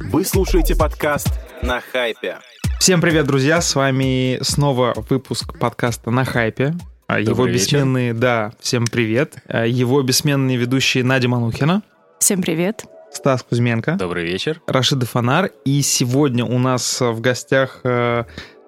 Вы 0.00 0.24
слушаете 0.24 0.74
подкаст 0.76 1.28
«На 1.62 1.80
хайпе». 1.80 2.38
Всем 2.80 3.00
привет, 3.00 3.26
друзья! 3.26 3.60
С 3.60 3.74
вами 3.74 4.38
снова 4.42 4.94
выпуск 5.10 5.58
подкаста 5.58 6.10
«На 6.10 6.24
хайпе». 6.24 6.74
А 7.06 7.20
Его 7.20 7.30
Добрый 7.30 7.52
вечер. 7.52 7.64
бессменные, 7.66 8.14
да, 8.14 8.52
всем 8.60 8.86
привет. 8.86 9.36
А 9.48 9.66
Его 9.66 10.00
бессменные 10.02 10.56
ведущие 10.56 11.04
Надя 11.04 11.28
Манухина, 11.28 11.82
Всем 12.20 12.42
привет. 12.42 12.84
Стас 13.12 13.42
Кузьменко, 13.42 13.92
Добрый 13.94 14.24
вечер. 14.24 14.60
Рашида 14.66 15.06
Фонар. 15.06 15.50
И 15.64 15.82
сегодня 15.82 16.44
у 16.44 16.58
нас 16.58 17.00
в 17.00 17.20
гостях 17.20 17.80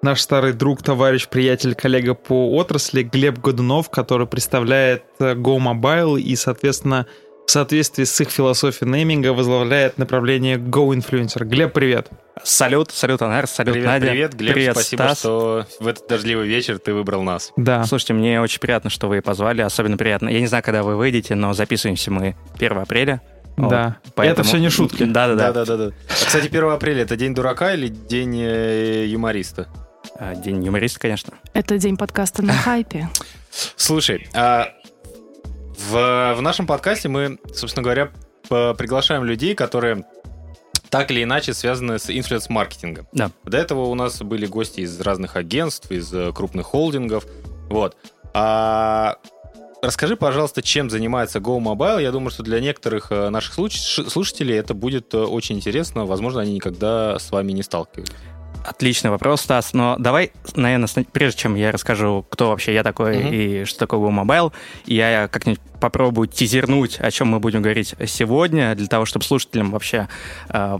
наш 0.01 0.21
старый 0.21 0.53
друг, 0.53 0.81
товарищ, 0.83 1.27
приятель, 1.27 1.75
коллега 1.75 2.13
по 2.15 2.55
отрасли 2.55 3.03
Глеб 3.03 3.39
Годунов, 3.39 3.89
который 3.89 4.27
представляет 4.27 5.03
Go 5.19 5.57
Mobile 5.59 6.19
и, 6.19 6.35
соответственно, 6.35 7.05
в 7.51 7.53
соответствии 7.53 8.05
с 8.05 8.21
их 8.21 8.29
философией 8.29 8.89
нейминга 8.89 9.33
возглавляет 9.33 9.97
направление 9.97 10.55
Go 10.55 10.95
Influencer. 10.95 11.43
Глеб, 11.43 11.73
привет. 11.73 12.07
Салют, 12.45 12.91
салют, 12.91 13.21
Анар, 13.21 13.45
салют, 13.45 13.73
Привет, 13.73 13.87
Надя. 13.89 14.07
привет, 14.07 14.33
Глеб. 14.35 14.53
Привет, 14.53 14.71
Спасибо, 14.77 15.01
Стас. 15.01 15.19
что 15.19 15.65
в 15.81 15.85
этот 15.85 16.07
дождливый 16.07 16.47
вечер 16.47 16.79
ты 16.79 16.93
выбрал 16.93 17.23
нас. 17.23 17.51
Да. 17.57 17.83
Слушайте, 17.83 18.13
мне 18.13 18.39
очень 18.39 18.61
приятно, 18.61 18.89
что 18.89 19.09
вы 19.09 19.21
позвали, 19.21 19.59
особенно 19.59 19.97
приятно. 19.97 20.29
Я 20.29 20.39
не 20.39 20.47
знаю, 20.47 20.63
когда 20.63 20.81
вы 20.81 20.95
выйдете, 20.95 21.35
но 21.35 21.51
записываемся 21.51 22.09
мы 22.09 22.37
1 22.55 22.77
апреля. 22.77 23.21
Да. 23.57 23.97
Вот, 24.15 24.25
Это 24.25 24.43
все 24.43 24.57
не 24.57 24.69
шутки. 24.69 25.03
Да-да-да. 25.03 25.51
Да-да-да. 25.51 25.87
А, 26.07 26.25
кстати, 26.25 26.47
1 26.47 26.63
апреля 26.69 27.03
это 27.03 27.17
день 27.17 27.35
дурака 27.35 27.73
или 27.73 27.89
день 27.89 28.39
э, 28.41 29.07
юмориста? 29.07 29.67
А, 30.17 30.35
День 30.35 30.63
юмориста, 30.63 31.01
конечно. 31.01 31.33
Это 31.53 31.77
день 31.77 31.97
подкаста 31.97 32.43
на 32.43 32.53
хайпе. 32.63 33.09
Слушай, 33.75 34.29
а 34.33 34.69
в, 35.89 36.35
в 36.35 36.41
нашем 36.41 36.67
подкасте 36.67 37.09
мы, 37.09 37.37
собственно 37.53 37.83
говоря, 37.83 38.11
приглашаем 38.47 39.23
людей, 39.23 39.55
которые 39.55 40.05
так 40.89 41.09
или 41.09 41.23
иначе 41.23 41.53
связаны 41.53 41.97
с 41.99 42.09
инфлюенс-маркетингом. 42.09 43.07
Да. 43.13 43.31
До 43.45 43.57
этого 43.57 43.85
у 43.85 43.95
нас 43.95 44.21
были 44.21 44.45
гости 44.45 44.81
из 44.81 44.99
разных 44.99 45.37
агентств, 45.37 45.89
из 45.89 46.13
э, 46.13 46.33
крупных 46.33 46.67
холдингов. 46.67 47.25
Вот. 47.69 47.95
А 48.33 49.15
расскажи, 49.81 50.17
пожалуйста, 50.17 50.61
чем 50.61 50.89
занимается 50.89 51.39
Go 51.39 51.59
Mobile. 51.59 52.01
Я 52.01 52.11
думаю, 52.11 52.29
что 52.29 52.43
для 52.43 52.59
некоторых 52.59 53.09
э, 53.11 53.29
наших 53.29 53.53
слушателей 53.53 54.57
это 54.57 54.73
будет 54.73 55.13
э, 55.13 55.17
очень 55.17 55.55
интересно. 55.55 56.05
Возможно, 56.05 56.41
они 56.41 56.55
никогда 56.55 57.17
с 57.17 57.31
вами 57.31 57.53
не 57.53 57.63
сталкивались. 57.63 58.11
Отличный 58.65 59.09
вопрос, 59.09 59.41
Стас. 59.41 59.73
Но 59.73 59.95
давай, 59.97 60.31
наверное, 60.55 60.87
прежде 61.11 61.39
чем 61.41 61.55
я 61.55 61.71
расскажу, 61.71 62.25
кто 62.29 62.49
вообще 62.49 62.73
я 62.73 62.83
такой 62.83 63.17
Мгм. 63.17 63.33
и 63.33 63.63
что 63.65 63.79
такое 63.79 63.99
Go 63.99 64.23
Mobile, 64.23 64.53
я 64.85 65.27
как-нибудь 65.27 65.59
попробую 65.79 66.27
тизернуть, 66.27 66.99
о 66.99 67.09
чем 67.09 67.29
мы 67.29 67.39
будем 67.39 67.63
говорить 67.63 67.95
сегодня, 68.05 68.75
для 68.75 68.85
того, 68.85 69.05
чтобы 69.05 69.25
слушателям 69.25 69.71
вообще 69.71 70.07
э, 70.49 70.77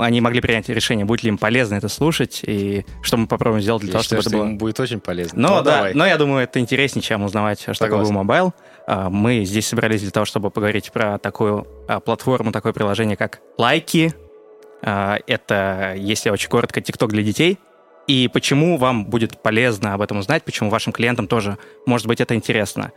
они 0.00 0.20
могли 0.20 0.40
принять 0.40 0.68
решение, 0.68 1.04
будет 1.06 1.22
ли 1.22 1.28
им 1.28 1.38
полезно 1.38 1.76
это 1.76 1.88
слушать, 1.88 2.40
и 2.44 2.84
что 3.02 3.16
мы 3.18 3.28
попробуем 3.28 3.62
сделать 3.62 3.82
для 3.82 3.90
Я 3.90 3.92
того, 3.92 4.02
считаю, 4.02 4.22
чтобы 4.22 4.34
что 4.36 4.42
это 4.44 4.48
было... 4.50 4.58
будет 4.58 4.80
очень 4.80 4.98
полезно. 4.98 5.40
Ну, 5.40 5.48
Ну, 5.48 5.62
да, 5.62 5.76
давай. 5.76 5.94
но 5.94 6.04
я 6.06 6.16
думаю, 6.18 6.42
это 6.42 6.58
интереснее, 6.58 7.02
чем 7.04 7.22
узнавать, 7.22 7.60
что 7.60 7.72
такое 7.74 8.04
Согласен. 8.04 8.16
Go 8.16 8.24
Mobile. 8.26 8.52
А, 8.88 9.10
Мы 9.10 9.44
здесь 9.44 9.68
собрались 9.68 10.02
для 10.02 10.10
того, 10.10 10.26
чтобы 10.26 10.50
поговорить 10.50 10.90
про 10.90 11.18
такую 11.18 11.64
а, 11.86 12.00
платформу, 12.00 12.50
такое 12.50 12.72
приложение, 12.72 13.16
как 13.16 13.38
Лайки. 13.58 14.12
А, 14.86 15.18
Это, 15.26 15.94
если 15.96 16.28
очень 16.30 16.48
коротко, 16.50 16.80
TikTok 16.80 17.08
для 17.08 17.22
детей. 17.22 17.58
И 18.06 18.28
почему 18.28 18.76
вам 18.76 19.06
будет 19.06 19.42
полезно 19.42 19.94
об 19.94 20.02
этом 20.02 20.18
узнать, 20.18 20.44
почему 20.44 20.68
вашим 20.68 20.92
клиентам 20.92 21.26
тоже, 21.26 21.56
может 21.86 22.06
быть, 22.06 22.20
это 22.20 22.34
интересно. 22.34 22.92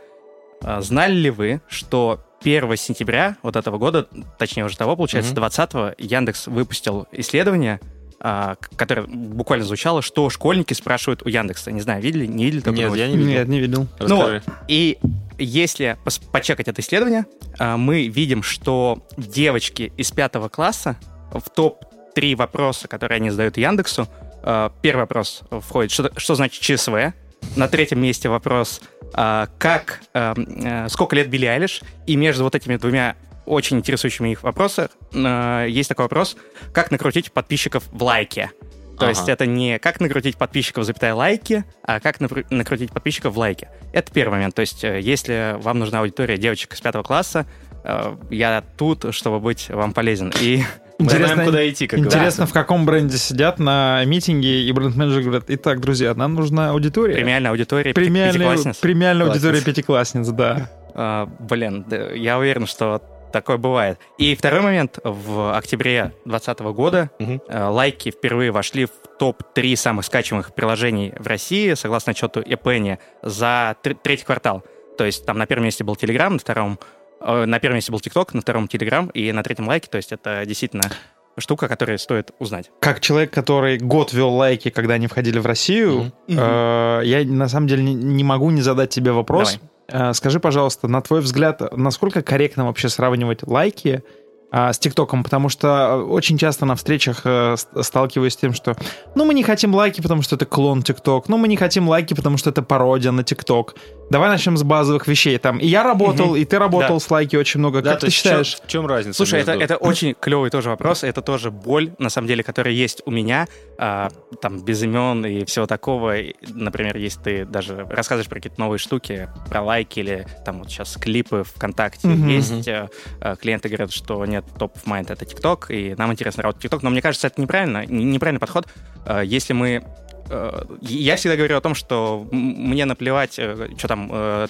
А, 0.62 0.82
Знали 0.82 1.14
ли 1.14 1.30
вы, 1.30 1.62
что 1.66 2.20
1 2.42 2.76
сентября 2.76 3.36
вот 3.42 3.56
этого 3.56 3.78
года, 3.78 4.06
точнее 4.38 4.66
уже 4.66 4.76
того, 4.76 4.96
получается, 4.96 5.32
Мгм. 5.32 5.42
20-го, 5.44 5.94
Яндекс 5.96 6.46
выпустил 6.46 7.06
исследование, 7.12 7.80
а, 8.20 8.56
которое 8.76 9.06
буквально 9.06 9.64
звучало, 9.64 10.02
что 10.02 10.28
школьники 10.28 10.74
спрашивают 10.74 11.22
у 11.24 11.28
Яндекса. 11.30 11.72
Не 11.72 11.80
знаю, 11.80 12.02
видели, 12.02 12.26
не 12.26 12.44
видели? 12.44 12.60
такую 12.60 12.88
Нет, 12.88 12.96
я 12.96 13.08
не 13.08 13.16
видел. 13.16 13.30
Нет, 13.30 13.48
не 13.48 13.60
видел. 13.60 13.86
Расскажи. 13.98 14.42
И 14.68 14.98
если 15.38 15.96
почекать 16.32 16.68
это 16.68 16.82
исследование, 16.82 17.24
мы 17.58 18.08
видим, 18.08 18.42
что 18.42 19.06
девочки 19.16 19.90
из 19.96 20.10
пятого 20.10 20.48
класса 20.50 20.98
в 21.32 21.50
топ-3 21.50 22.36
вопроса, 22.36 22.88
которые 22.88 23.16
они 23.16 23.30
задают 23.30 23.56
Яндексу, 23.56 24.08
а, 24.42 24.72
первый 24.82 25.00
вопрос 25.00 25.42
входит, 25.50 25.90
что, 25.90 26.10
что 26.16 26.34
значит 26.34 26.62
ЧСВ, 26.62 27.12
на 27.56 27.68
третьем 27.68 28.00
месте 28.00 28.28
вопрос, 28.28 28.80
а, 29.14 29.48
как, 29.58 30.00
э, 30.14 30.86
сколько 30.88 31.16
лет 31.16 31.30
Билли 31.30 31.46
Айлиш, 31.46 31.82
и 32.06 32.16
между 32.16 32.44
вот 32.44 32.54
этими 32.54 32.76
двумя 32.76 33.16
очень 33.46 33.78
интересующими 33.78 34.30
их 34.30 34.42
вопросах 34.42 34.90
а, 35.14 35.64
есть 35.66 35.88
такой 35.88 36.04
вопрос, 36.04 36.36
как 36.72 36.90
накрутить 36.90 37.32
подписчиков 37.32 37.84
в 37.90 38.02
лайке. 38.02 38.50
То 38.98 39.06
Ага. 39.06 39.10
есть 39.10 39.28
это 39.28 39.46
не 39.46 39.78
как 39.78 40.00
накрутить 40.00 40.36
подписчиков, 40.36 40.84
запятая 40.84 41.14
лайки, 41.14 41.64
а 41.84 42.00
как 42.00 42.18
накрутить 42.20 42.90
подписчиков 42.90 43.34
в 43.34 43.38
лайке. 43.38 43.68
Это 43.92 44.12
первый 44.12 44.32
момент. 44.32 44.54
То 44.56 44.60
есть 44.60 44.82
э, 44.82 45.00
если 45.00 45.56
вам 45.58 45.78
нужна 45.78 46.00
аудитория 46.00 46.36
девочек 46.36 46.74
из 46.74 46.80
пятого 46.80 47.04
класса, 47.04 47.46
э, 47.84 48.16
я 48.30 48.62
тут, 48.76 49.14
чтобы 49.14 49.38
быть 49.38 49.68
вам 49.68 49.92
полезен. 49.92 50.32
И 50.40 50.64
Мы 50.98 51.10
знаем, 51.10 51.44
куда 51.44 51.68
идти, 51.68 51.86
как 51.86 51.98
Интересно, 52.00 52.18
говорится. 52.18 52.46
в 52.46 52.52
каком 52.52 52.84
бренде 52.84 53.18
сидят 53.18 53.58
на 53.58 54.04
митинге, 54.04 54.62
и 54.62 54.72
бренд-менеджер 54.72 55.22
говорят, 55.22 55.44
итак, 55.48 55.80
друзья, 55.80 56.12
нам 56.14 56.34
нужна 56.34 56.70
аудитория. 56.70 57.14
премиальная 57.14 57.50
аудитория 57.52 57.94
Премиальная, 57.94 58.32
пятиклассниц. 58.32 58.76
премиальная 58.78 59.26
аудитория 59.28 59.60
пятиклассниц, 59.62 60.26
да. 60.28 60.68
А, 60.94 61.28
Блин, 61.38 61.86
я 62.14 62.38
уверен, 62.38 62.66
что 62.66 63.00
такое 63.32 63.58
бывает. 63.58 63.98
И 64.16 64.34
второй 64.34 64.60
момент. 64.62 64.98
В 65.04 65.56
октябре 65.56 66.12
2020 66.24 66.60
года 66.74 67.10
э, 67.20 67.38
лайки 67.68 68.10
впервые 68.10 68.50
вошли 68.50 68.86
в 68.86 68.90
топ-3 69.18 69.76
самых 69.76 70.06
скачиваемых 70.06 70.54
приложений 70.54 71.12
в 71.18 71.26
России, 71.26 71.74
согласно 71.74 72.10
отчету 72.12 72.40
Эпени, 72.40 72.98
за 73.22 73.76
тр- 73.84 73.96
третий 74.02 74.24
квартал. 74.24 74.64
То 74.96 75.04
есть 75.04 75.24
там 75.26 75.38
на 75.38 75.46
первом 75.46 75.66
месте 75.66 75.84
был 75.84 75.94
Телеграм, 75.94 76.32
на 76.32 76.38
втором... 76.40 76.80
э, 77.20 77.44
На 77.46 77.58
первом 77.58 77.76
месте 77.76 77.92
был 77.92 78.00
ТикТок, 78.00 78.34
на 78.34 78.40
втором 78.40 78.68
Телеграм 78.68 79.08
и 79.08 79.32
на 79.32 79.42
третьем 79.42 79.68
лайки. 79.68 79.88
То 79.88 79.96
есть 79.96 80.12
это 80.12 80.44
действительно 80.46 80.90
штука, 81.38 81.68
которую 81.68 81.98
стоит 81.98 82.32
узнать. 82.38 82.70
Как 82.80 83.00
человек, 83.00 83.32
который 83.32 83.78
год 83.78 84.12
вел 84.12 84.30
лайки, 84.30 84.70
когда 84.70 84.94
они 84.94 85.06
входили 85.06 85.38
в 85.38 85.46
Россию, 85.46 86.12
э, 86.26 87.00
я 87.04 87.24
на 87.24 87.48
самом 87.48 87.68
деле 87.68 87.82
не, 87.82 87.94
не 87.94 88.24
могу 88.24 88.50
не 88.50 88.60
задать 88.60 88.90
тебе 88.90 89.12
вопрос. 89.12 89.60
Э, 89.88 90.12
Скажи, 90.12 90.40
пожалуйста, 90.40 90.88
на 90.88 91.00
твой 91.00 91.20
взгляд, 91.20 91.62
насколько 91.76 92.22
корректно 92.22 92.66
вообще 92.66 92.88
сравнивать 92.88 93.42
лайки 93.42 94.02
с 94.50 94.78
ТикТоком? 94.78 95.22
Потому 95.24 95.48
что 95.48 95.96
очень 95.96 96.38
часто 96.38 96.64
на 96.66 96.74
встречах 96.74 97.22
э, 97.24 97.56
сталкиваюсь 97.82 98.32
с 98.32 98.36
тем, 98.36 98.54
что 98.54 98.76
ну 99.14 99.24
мы 99.24 99.34
не 99.34 99.42
хотим 99.42 99.74
лайки, 99.74 100.00
потому 100.00 100.22
что 100.22 100.36
это 100.36 100.46
клон 100.46 100.82
ТикТок, 100.82 101.28
ну 101.28 101.36
мы 101.36 101.48
не 101.48 101.56
хотим 101.56 101.88
лайки, 101.88 102.14
потому 102.14 102.38
что 102.38 102.50
это 102.50 102.62
пародия 102.62 103.12
на 103.12 103.24
ТикТок. 103.24 103.74
Давай 104.10 104.30
начнем 104.30 104.56
с 104.56 104.62
базовых 104.62 105.06
вещей. 105.06 105.36
Там 105.36 105.58
и 105.58 105.66
я 105.66 105.82
работал, 105.82 106.34
и 106.34 106.44
ты 106.46 106.58
работал 106.58 106.96
Да. 106.96 107.00
с 107.00 107.10
лайки 107.10 107.36
очень 107.36 107.60
много. 107.60 107.82
Да, 107.82 107.90
как 107.92 108.00
ты 108.00 108.10
считаешь? 108.10 108.56
В 108.64 108.66
чем 108.66 108.86
разница? 108.86 109.16
Слушай, 109.18 109.40
это, 109.42 109.50
между- 109.56 109.64
это 109.74 109.76
очень 109.84 110.14
клевый 110.18 110.48
тоже 110.50 110.70
вопрос. 110.70 111.04
Это 111.04 111.20
тоже 111.20 111.50
боль, 111.50 111.92
на 111.98 112.08
самом 112.08 112.26
деле, 112.28 112.42
которая 112.42 112.72
есть 112.72 113.02
у 113.04 113.10
меня. 113.10 113.46
а, 113.80 114.08
там, 114.40 114.60
без 114.64 114.82
имен 114.82 115.24
и 115.24 115.44
всего 115.44 115.66
такого. 115.66 116.14
Например, 116.48 116.96
если 116.96 117.20
ты 117.20 117.44
даже 117.44 117.86
рассказываешь 117.88 118.28
про 118.28 118.36
какие-то 118.36 118.58
новые 118.60 118.78
штуки, 118.78 119.28
про 119.48 119.62
лайки 119.62 120.00
или 120.00 120.26
там 120.44 120.58
вот 120.58 120.68
сейчас 120.70 120.96
клипы 120.96 121.44
ВКонтакте 121.44 122.08
Мгм. 122.08 122.26
есть, 122.28 122.66
э, 122.66 122.88
э, 123.20 123.36
клиенты 123.40 123.68
говорят, 123.68 123.92
что 123.92 124.24
нет, 124.38 124.58
топ 124.58 124.76
of 124.76 124.84
mind— 124.84 125.06
это 125.12 125.24
ТикТок, 125.24 125.70
и 125.70 125.94
нам 125.96 126.12
интересно 126.12 126.42
работать 126.42 126.62
ТикТок. 126.62 126.82
Но 126.82 126.90
мне 126.90 127.02
кажется, 127.02 127.26
это 127.26 127.40
неправильно, 127.40 127.84
неправильный 127.86 128.40
подход. 128.40 128.68
Э, 129.04 129.22
Если 129.24 129.52
мы 129.52 129.84
э, 130.30 130.62
я 130.80 131.16
всегда 131.16 131.36
говорю 131.36 131.56
о 131.56 131.60
том, 131.60 131.74
что 131.74 132.26
мне 132.30 132.84
наплевать, 132.84 133.34
что 133.34 133.88
там, 133.88 134.10
э, 134.12 134.46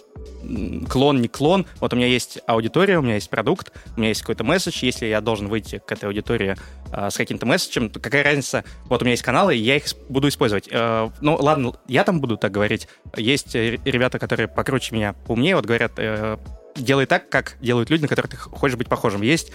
клон, 0.88 1.20
не 1.20 1.28
клон. 1.28 1.66
Вот 1.80 1.92
у 1.92 1.96
меня 1.96 2.06
есть 2.06 2.40
аудитория, 2.46 2.98
у 2.98 3.02
меня 3.02 3.14
есть 3.14 3.30
продукт, 3.30 3.72
у 3.96 4.00
меня 4.00 4.08
есть 4.08 4.22
какой-то 4.22 4.44
месседж. 4.44 4.84
Если 4.84 5.06
я 5.06 5.20
должен 5.20 5.48
выйти 5.48 5.80
к 5.84 5.90
этой 5.92 6.06
аудитории 6.06 6.56
э, 6.92 7.10
с 7.10 7.16
каким-то 7.16 7.46
месседжем, 7.46 7.90
то 7.90 8.00
какая 8.00 8.24
разница? 8.24 8.64
Вот 8.84 9.02
у 9.02 9.04
меня 9.04 9.12
есть 9.12 9.22
каналы, 9.22 9.54
я 9.54 9.76
их 9.76 9.84
буду 10.08 10.28
использовать. 10.28 10.68
Э, 10.70 11.10
ну, 11.20 11.36
ладно, 11.40 11.74
я 11.86 12.04
там 12.04 12.20
буду 12.20 12.36
так 12.36 12.52
говорить. 12.52 12.88
Есть 13.16 13.54
э, 13.54 13.78
ребята, 13.84 14.18
которые 14.18 14.48
покруче 14.48 14.94
меня, 14.94 15.14
поумнее, 15.26 15.56
вот 15.56 15.66
говорят, 15.66 15.92
э, 15.96 16.36
делай 16.78 17.06
так, 17.06 17.28
как 17.28 17.56
делают 17.60 17.90
люди, 17.90 18.02
на 18.02 18.08
которых 18.08 18.30
ты 18.30 18.36
хочешь 18.36 18.76
быть 18.76 18.88
похожим. 18.88 19.22
Есть 19.22 19.52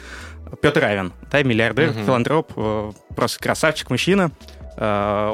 Петр 0.62 0.84
Авен, 0.84 1.14
да, 1.32 1.42
миллиардер, 1.44 1.92
Мгм. 1.92 2.06
филантроп, 2.06 2.52
э, 2.56 2.92
просто 3.16 3.40
красавчик, 3.40 3.90
мужчина. 3.90 4.32
Э, 4.78 5.34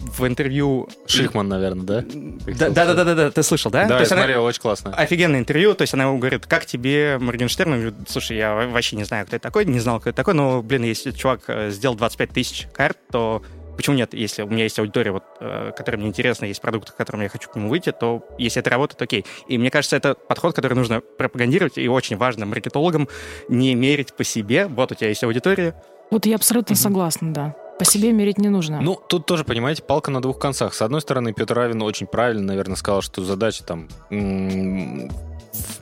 в 0.00 0.26
интервью... 0.26 0.88
Шихман, 1.06 1.46
наверное, 1.48 1.84
да? 1.84 2.04
Да, 2.04 2.70
да, 2.70 2.92
да, 2.94 3.04
да, 3.04 3.14
да, 3.14 3.30
ты 3.30 3.42
слышал, 3.44 3.70
да? 3.70 3.82
Да, 3.82 3.88
То 3.88 3.94
я 3.94 4.00
есть 4.00 4.10
она- 4.12 4.22
смотрел, 4.22 4.42
очень 4.44 4.60
классно. 4.60 4.92
Офигенное 4.96 5.38
интервью, 5.38 5.74
то 5.74 5.82
есть 5.82 5.94
она 5.94 6.04
ему 6.04 6.18
говорит, 6.18 6.44
как 6.46 6.66
тебе 6.66 7.18
Моргенштерн? 7.20 7.72
Он 7.74 7.78
говорит, 7.80 8.10
слушай, 8.10 8.36
я 8.36 8.52
вообще 8.66 8.96
не 8.96 9.04
знаю, 9.04 9.26
кто 9.26 9.36
это 9.36 9.42
такой, 9.44 9.64
не 9.64 9.78
знал, 9.78 10.00
кто 10.00 10.10
это 10.10 10.16
такой, 10.16 10.34
но, 10.34 10.60
блин, 10.60 10.82
если 10.82 11.12
чувак 11.12 11.42
э, 11.46 11.70
сделал 11.70 11.94
25 11.94 12.30
тысяч 12.30 12.66
карт, 12.74 12.98
то 13.12 13.44
почему 13.82 13.96
нет? 13.96 14.14
Если 14.14 14.42
у 14.42 14.46
меня 14.46 14.62
есть 14.62 14.78
аудитория, 14.78 15.10
вот, 15.10 15.24
э, 15.40 15.72
которая 15.76 15.98
мне 15.98 16.08
интересна, 16.08 16.44
есть 16.44 16.60
продукт, 16.60 16.92
к 16.92 16.96
которому 16.96 17.24
я 17.24 17.28
хочу 17.28 17.50
к 17.50 17.56
нему 17.56 17.68
выйти, 17.68 17.90
то 17.90 18.24
если 18.38 18.60
это 18.60 18.70
работает, 18.70 19.02
окей. 19.02 19.26
И 19.48 19.58
мне 19.58 19.70
кажется, 19.70 19.96
это 19.96 20.14
подход, 20.14 20.54
который 20.54 20.74
нужно 20.74 21.00
пропагандировать, 21.00 21.78
и 21.78 21.88
очень 21.88 22.16
важно 22.16 22.46
маркетологам 22.46 23.08
не 23.48 23.74
мерить 23.74 24.14
по 24.14 24.22
себе. 24.22 24.68
Вот 24.68 24.92
у 24.92 24.94
тебя 24.94 25.08
есть 25.08 25.24
аудитория, 25.24 25.74
Вот 26.12 26.26
я 26.26 26.36
абсолютно 26.36 26.76
согласна, 26.76 27.34
да. 27.34 27.56
По 27.80 27.84
себе 27.84 28.12
мерить 28.12 28.38
не 28.38 28.50
нужно. 28.50 28.80
Ну, 28.80 28.94
тут 28.94 29.26
тоже, 29.26 29.42
понимаете, 29.42 29.82
палка 29.82 30.12
на 30.12 30.22
двух 30.22 30.38
концах. 30.38 30.74
С 30.74 30.82
одной 30.82 31.00
стороны, 31.00 31.32
Петр 31.32 31.54
Равин 31.54 31.82
очень 31.82 32.06
правильно, 32.06 32.44
наверное, 32.44 32.76
сказал, 32.76 33.02
что 33.02 33.24
задача 33.24 33.64
там 33.64 33.88
м, 34.10 35.10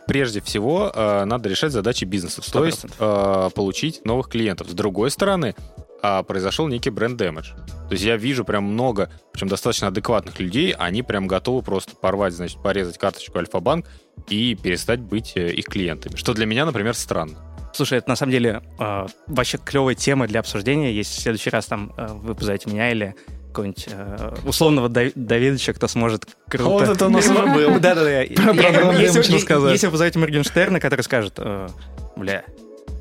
прежде 0.06 0.40
всего 0.40 0.90
э, 0.94 1.24
надо 1.26 1.50
решать 1.50 1.72
задачи 1.72 2.06
бизнеса, 2.06 2.40
то 2.50 2.64
есть 2.64 2.86
э, 2.98 3.50
получить 3.54 4.06
новых 4.06 4.28
клиентов. 4.30 4.68
С 4.70 4.72
другой 4.72 5.10
стороны, 5.10 5.54
э, 6.02 6.22
произошел 6.22 6.68
некий 6.68 6.90
бренд-дэмэдж. 6.90 7.50
То 7.90 7.92
есть 7.92 8.04
я 8.04 8.16
вижу 8.16 8.44
прям 8.44 8.64
много, 8.64 9.10
причем 9.32 9.48
достаточно 9.48 9.88
адекватных 9.88 10.38
людей, 10.38 10.72
они 10.72 11.02
прям 11.02 11.26
готовы 11.26 11.62
просто 11.62 11.96
порвать, 11.96 12.34
значит, 12.34 12.62
порезать 12.62 12.98
карточку 12.98 13.38
Альфа-банк 13.38 13.86
и 14.28 14.54
перестать 14.54 15.00
быть 15.00 15.32
э, 15.36 15.52
их 15.52 15.66
клиентами. 15.66 16.16
Что 16.16 16.34
для 16.34 16.46
меня, 16.46 16.64
например, 16.66 16.94
странно. 16.94 17.38
Слушай, 17.72 17.98
это 17.98 18.08
на 18.08 18.16
самом 18.16 18.32
деле 18.32 18.62
э, 18.78 19.06
вообще 19.26 19.58
клевая 19.58 19.94
тема 19.94 20.26
для 20.26 20.40
обсуждения. 20.40 20.92
Если 20.92 21.18
в 21.18 21.22
следующий 21.22 21.50
раз 21.50 21.66
там 21.66 21.92
э, 21.96 22.08
вы 22.10 22.34
позовете 22.34 22.70
меня 22.70 22.90
или 22.90 23.14
какого-нибудь 23.48 23.88
э, 23.90 24.34
условного 24.44 24.88
Дав- 24.88 25.12
Давидовича, 25.14 25.72
кто 25.72 25.88
сможет 25.88 26.26
круто... 26.48 26.70
Вот 26.70 26.88
это 26.88 27.06
у 27.06 27.08
нас 27.08 27.28
уже 27.28 27.46
был. 27.46 27.78
Да-да-да. 27.80 28.22
Если 28.22 29.32
вы- 29.32 29.40
сказать. 29.40 29.72
если 29.72 29.86
вы 29.86 29.92
позовете 29.92 30.18
Моргенштерна, 30.18 30.80
который 30.80 31.02
скажет, 31.02 31.34
э, 31.38 31.68
бля, 32.16 32.44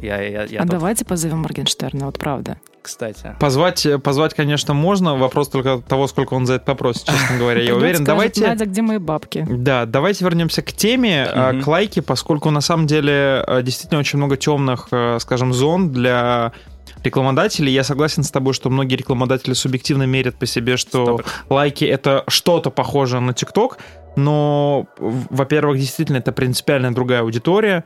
я, 0.02 0.22
я, 0.22 0.44
я 0.46 0.62
а 0.62 0.66
давайте 0.66 1.06
позовем 1.06 1.40
Моргенштерна, 1.40 2.06
вот 2.06 2.18
правда. 2.20 2.60
Кстати. 2.82 3.36
Позвать, 3.40 3.86
позвать, 4.04 4.34
конечно, 4.34 4.74
можно. 4.74 5.16
Вопрос 5.16 5.50
только 5.50 5.82
того, 5.88 6.08
сколько 6.08 6.34
он 6.34 6.46
за 6.46 6.56
это 6.56 6.66
попросит, 6.66 7.06
честно 7.06 7.38
говоря. 7.40 7.62
Я 7.62 7.76
уверен. 7.76 7.96
скажет, 7.96 8.06
Давайте... 8.08 8.48
Надя, 8.48 8.66
где 8.66 8.82
мои 8.82 8.98
бабки? 8.98 9.46
Да, 9.50 9.86
давайте 9.86 10.26
вернемся 10.26 10.62
к 10.62 10.72
теме, 10.72 11.28
э, 11.32 11.62
к 11.62 11.68
лайке, 11.68 12.02
поскольку 12.02 12.50
на 12.50 12.62
самом 12.62 12.88
деле 12.88 13.44
э, 13.46 13.62
действительно 13.64 14.00
очень 14.00 14.18
много 14.18 14.38
темных, 14.38 14.88
э, 14.92 15.18
скажем, 15.20 15.54
зон 15.54 15.92
для 15.92 16.52
рекламодателей. 17.04 17.72
Я 17.72 17.84
согласен 17.84 18.24
с 18.24 18.32
тобой, 18.32 18.54
что 18.54 18.70
многие 18.70 18.96
рекламодатели 18.96 19.54
субъективно 19.54 20.04
мерят 20.04 20.36
по 20.36 20.46
себе, 20.46 20.78
что 20.78 21.18
100%. 21.18 21.26
лайки 21.50 21.86
это 21.86 22.24
что-то 22.28 22.72
похожее 22.72 23.22
на 23.22 23.34
ТикТок, 23.34 23.78
но, 24.16 24.88
во-первых, 24.98 25.78
действительно 25.78 26.18
это 26.18 26.32
принципиально 26.32 26.94
другая 26.94 27.22
аудитория. 27.22 27.84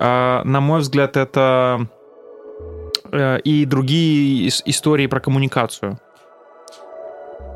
А, 0.00 0.42
На 0.44 0.60
мой 0.60 0.80
взгляд, 0.80 1.16
это 1.16 1.80
э, 1.80 2.01
и 3.12 3.64
другие 3.66 4.48
ис- 4.48 4.62
истории 4.64 5.06
про 5.06 5.20
коммуникацию. 5.20 5.98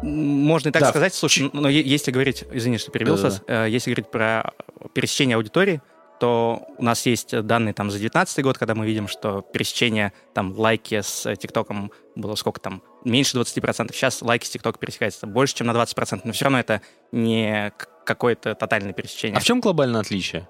Можно 0.03 0.69
и 0.69 0.73
так 0.73 0.83
Да, 0.83 0.89
сказать. 0.91 1.15
Слушай, 1.15 1.51
но 1.53 1.69
е- 1.69 1.83
если 1.83 2.11
говорить, 2.11 2.45
извини, 2.53 2.79
что 2.79 2.91
перебил, 2.91 3.17
Да-да-да. 3.17 3.31
Стас, 3.37 3.45
э, 3.49 3.67
если 3.71 3.91
говорить 3.91 4.11
про 4.11 4.53
пересечение 4.93 5.37
аудитории, 5.37 5.81
то 6.21 6.67
у 6.79 6.83
нас 6.85 7.05
есть 7.07 7.39
данные 7.43 7.75
там 7.75 7.91
за 7.91 7.99
19 7.99 8.43
год, 8.43 8.59
когда 8.59 8.75
мы 8.75 8.87
видим, 8.87 9.09
что 9.09 9.41
пересечение 9.53 10.13
там 10.35 10.53
лайки 10.59 11.01
с 11.01 11.27
э, 11.27 11.37
ТикТоком 11.37 11.91
было 12.15 12.35
сколько 12.37 12.61
там, 12.61 12.83
меньше 13.05 13.37
20%. 13.39 13.93
Сейчас 13.93 14.23
лайки 14.23 14.45
с 14.47 14.51
ТикТок 14.51 14.79
пересекаются 14.79 15.27
больше, 15.27 15.55
чем 15.57 15.67
на 15.67 15.73
20%, 15.73 16.21
но 16.25 16.33
все 16.33 16.45
равно 16.45 16.61
это 16.61 16.81
не 17.13 17.73
какое-то 18.05 18.55
тотальное 18.55 18.93
пересечение. 18.93 19.37
А 19.37 19.41
в 19.41 19.45
чем 19.45 19.61
глобальное 19.61 20.01
отличие? 20.03 20.49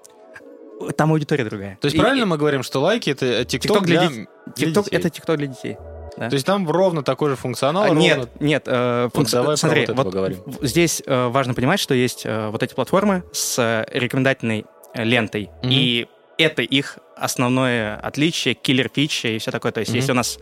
Там 0.95 1.11
аудитория 1.11 1.43
другая. 1.45 1.77
То 1.81 1.85
есть 1.87 1.95
И- 1.95 1.99
правильно 1.99 2.25
мы 2.25 2.37
говорим, 2.37 2.63
что 2.63 2.79
лайки 2.81 3.09
это 3.09 3.25
э, 3.25 3.45
ТикТок 3.45 3.77
TikTok 3.83 3.85
для 3.85 4.07
для 4.09 4.27
TikTok 4.55 4.87
это 4.91 5.09
ТикТок 5.09 5.37
для 5.37 5.47
детей. 5.47 5.77
да. 6.17 6.29
То 6.29 6.33
есть 6.33 6.45
там 6.45 6.69
ровно 6.69 7.03
такой 7.03 7.29
же 7.29 7.35
функционал, 7.35 7.83
А, 7.83 7.87
ровно- 7.87 7.99
Нет, 7.99 8.29
нет. 8.39 8.63
э, 8.65 9.09
Вот 9.13 9.13
функци- 9.25 9.31
давай 9.33 9.47
про 9.49 9.57
Смотри, 9.57 9.81
вот 9.81 9.89
это 9.89 9.93
вот 9.95 10.05
поговорим. 10.05 10.37
в- 10.45 10.65
здесь 10.65 11.03
э, 11.05 11.27
важно 11.27 11.53
понимать, 11.53 11.79
что 11.79 11.93
есть 11.93 12.25
э, 12.25 12.49
вот 12.49 12.63
эти 12.63 12.73
платформы 12.73 13.23
с 13.33 13.59
э, 13.59 13.85
рекомендательной 13.91 14.65
э, 14.95 15.03
лентой, 15.03 15.49
Мгм. 15.61 15.69
и 15.71 16.07
это 16.37 16.61
их 16.61 16.99
основное 17.15 17.95
отличие, 17.97 18.53
киллер 18.53 18.89
фича 18.93 19.27
и 19.29 19.39
все 19.39 19.49
такое. 19.51 19.71
То 19.71 19.79
есть, 19.79 19.89
Мгм. 19.91 19.95
если 19.97 20.11
у 20.11 20.15
нас 20.15 20.39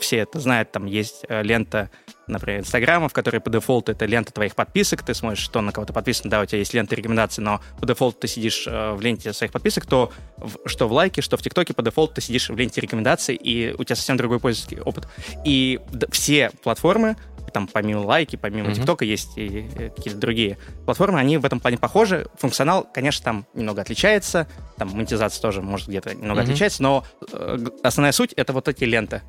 все 0.00 0.18
это 0.18 0.38
знают, 0.38 0.70
там 0.70 0.86
есть 0.86 1.24
э, 1.28 1.42
лента, 1.42 1.90
например, 2.28 2.60
Инстаграма, 2.60 3.08
в 3.08 3.12
которой 3.12 3.40
по 3.40 3.50
дефолту 3.50 3.90
это 3.92 4.04
лента 4.04 4.32
твоих 4.32 4.54
подписок, 4.54 5.02
ты 5.04 5.14
смотришь, 5.14 5.42
что 5.42 5.60
на 5.62 5.72
кого-то 5.72 5.92
подписан, 5.92 6.30
да, 6.30 6.40
у 6.42 6.46
тебя 6.46 6.58
есть 6.58 6.74
лента 6.74 6.94
рекомендаций, 6.94 7.42
но 7.42 7.60
по 7.80 7.86
дефолту 7.86 8.18
ты 8.20 8.28
сидишь 8.28 8.66
э, 8.68 8.92
в 8.92 9.00
ленте 9.00 9.32
своих 9.32 9.52
подписок, 9.52 9.86
то 9.86 10.12
в- 10.36 10.68
что 10.68 10.86
в 10.88 10.92
лайке, 10.92 11.22
что 11.22 11.36
в 11.36 11.42
ТикТоке 11.42 11.74
по 11.74 11.82
дефолту 11.82 12.14
ты 12.14 12.20
сидишь 12.20 12.48
в 12.48 12.56
ленте 12.56 12.80
рекомендаций, 12.80 13.34
и 13.34 13.74
у 13.76 13.82
тебя 13.82 13.96
совсем 13.96 14.16
другой 14.16 14.38
пользовательский 14.38 14.80
опыт. 14.82 15.08
И 15.44 15.80
все 16.12 16.50
платформы, 16.62 17.16
там 17.56 17.66
помимо 17.72 18.00
лайки, 18.00 18.36
помимо. 18.36 18.70
ТикТока 18.74 19.06
есть 19.06 19.30
и 19.36 19.62
какие-то 19.96 20.20
другие 20.20 20.58
платформы, 20.84 21.18
они 21.18 21.38
в 21.38 21.46
этом 21.46 21.58
плане 21.58 21.78
похожи. 21.78 22.26
Функционал, 22.36 22.86
конечно, 22.92 23.24
там 23.24 23.46
немного 23.54 23.80
отличается, 23.80 24.46
там 24.76 24.90
монетизация 24.90 25.40
тоже 25.40 25.62
может 25.62 25.88
где-то 25.88 26.14
немного 26.14 26.42
Мгм. 26.42 26.50
отличается, 26.50 26.82
но 26.82 27.06
э, 27.32 27.58
основная 27.82 28.12
суть— 28.12 28.34
это 28.36 28.52
вот 28.52 28.68
эти 28.68 28.84
ленты. 28.84 29.22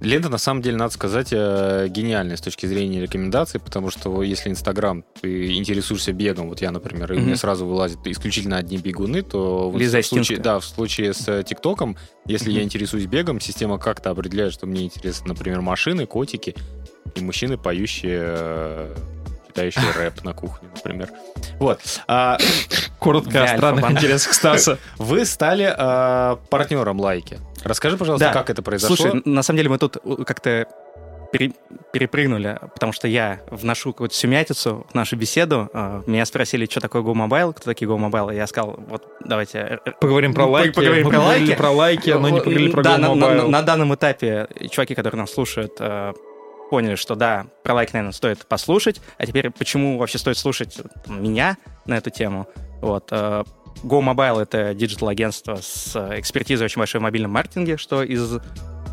Лента, 0.00 0.28
на 0.28 0.38
самом 0.38 0.60
деле, 0.62 0.76
надо 0.76 0.92
сказать, 0.92 1.28
э, 1.32 1.86
гениальная 1.88 2.36
с 2.36 2.40
точки 2.40 2.66
зрения 2.66 3.00
рекомендаций, 3.00 3.60
потому 3.60 3.90
что 3.90 4.22
если 4.22 4.50
Инстаграм, 4.50 5.04
ты 5.20 5.54
интересуешься 5.54 6.12
бегом, 6.12 6.48
вот 6.48 6.60
я, 6.60 6.70
например, 6.70 7.12
и 7.12 7.16
Мгм. 7.16 7.26
мне 7.26 7.36
сразу 7.36 7.66
вылазят 7.66 8.06
исключительно 8.06 8.56
одни 8.56 8.76
бегуны, 8.78 9.22
то 9.22 9.70
в 9.70 10.02
случае, 10.02 10.38
да, 10.38 10.58
в 10.58 10.64
случае 10.64 11.14
с 11.14 11.28
э, 11.28 11.42
ТикТоком, 11.42 11.96
если 12.26 12.50
я 12.50 12.58
Мгм. 12.58 12.64
интересуюсь 12.64 13.06
бегом, 13.06 13.40
система 13.40 13.78
как-то 13.78 14.10
определяет, 14.10 14.52
что 14.54 14.66
мне 14.66 14.84
интересны, 14.84 15.28
например, 15.28 15.60
машины, 15.60 16.06
котики 16.06 16.54
и 17.14 17.20
мужчины, 17.22 17.56
поющие, 17.56 18.20
э, 18.24 18.94
читающие 19.48 19.90
рэп 19.96 20.24
на 20.24 20.32
кухне, 20.32 20.68
например. 20.74 21.10
Вот. 21.58 21.80
А, 22.08 22.38
Коротко 22.98 23.30
Для 23.30 23.44
о 23.44 23.56
странных 23.56 23.90
интересах 23.90 24.32
Стаса. 24.34 24.78
вы 24.98 25.24
стали 25.24 25.72
э, 25.76 26.36
партнером 26.50 27.00
Лайки. 27.00 27.38
Расскажи, 27.62 27.96
пожалуйста, 27.96 28.26
Да. 28.28 28.32
как 28.32 28.50
это 28.50 28.62
произошло? 28.62 28.96
Слушай, 28.96 29.22
на 29.24 29.42
самом 29.42 29.58
деле 29.58 29.68
мы 29.70 29.78
тут 29.78 29.96
э, 30.04 30.24
как-то 30.26 30.66
пере- 31.32 31.52
перепрыгнули, 31.92 32.58
потому 32.74 32.92
что 32.92 33.06
я 33.08 33.40
вношу 33.50 33.92
какую-то 33.92 34.14
сумятицу 34.14 34.86
в 34.90 34.94
нашу 34.94 35.16
беседу. 35.16 35.68
Меня 36.06 36.24
спросили, 36.26 36.66
что 36.66 36.80
такое 36.80 37.02
GoMobile, 37.02 37.52
кто 37.54 37.64
такие 37.66 37.88
GoMobile, 37.90 38.32
и 38.32 38.36
я 38.36 38.46
сказал, 38.46 38.78
вот 38.88 39.04
давайте 39.24 39.80
Поговорим 40.00 40.34
про 40.34 40.46
лайки. 40.46 40.72
поговорим 40.74 41.04
Мы 41.06 41.10
про 41.10 41.20
лайки. 41.20 41.54
про 41.54 41.70
лайки, 41.70 42.10
но 42.10 42.28
не 42.28 42.38
поговорили 42.40 42.70
про 42.70 42.82
да, 42.82 42.98
на, 42.98 43.14
на- 43.14 43.24
GoMobile. 43.24 43.48
на 43.48 43.62
данном 43.62 43.94
этапе 43.94 44.48
чуваки, 44.70 44.94
которые 44.94 45.20
нас 45.20 45.32
слушают, 45.32 45.76
поняли, 46.70 46.94
что 46.94 47.14
да, 47.14 47.46
про 47.62 47.74
Likee, 47.74 47.92
наверное, 47.92 48.12
стоит 48.12 48.46
послушать. 48.46 49.00
А 49.18 49.26
теперь 49.26 49.50
почему 49.50 49.98
вообще 49.98 50.18
стоит 50.18 50.38
слушать 50.38 50.80
там, 51.04 51.22
меня 51.22 51.56
на 51.86 51.96
эту 51.96 52.10
тему? 52.10 52.48
Вот. 52.80 53.08
э, 53.10 53.44
Go 53.82 54.00
Mobile— 54.00 54.42
это 54.42 54.74
диджитал-агентство 54.74 55.56
с 55.56 55.96
экспертизой 56.18 56.66
очень 56.66 56.78
большой 56.78 57.00
в 57.00 57.02
мобильном 57.02 57.32
маркетинге, 57.32 57.76
что 57.76 58.02
из 58.02 58.38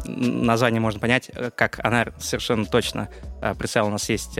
названия 0.05 0.79
можно 0.79 0.99
понять, 0.99 1.31
э, 1.33 1.51
как 1.55 1.79
она 1.83 2.07
совершенно 2.19 2.65
точно 2.65 3.09
э, 3.41 3.53
представила. 3.55 3.89
У 3.89 3.93
нас 3.93 4.09
есть 4.09 4.37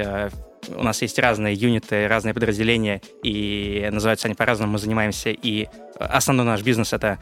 у 0.68 0.84
нас 0.84 1.02
есть 1.02 1.18
разные 1.18 1.56
юниты, 1.56 2.08
разные 2.08 2.36
подразделения, 2.36 3.02
и 3.24 3.90
называются 3.92 4.28
они 4.28 4.36
по-разному. 4.36 4.74
Мы 4.74 4.78
занимаемся, 4.78 5.32
и 5.32 5.68
основной 5.98 6.46
наш 6.46 6.62
бизнес— 6.62 6.94
это 6.94 7.18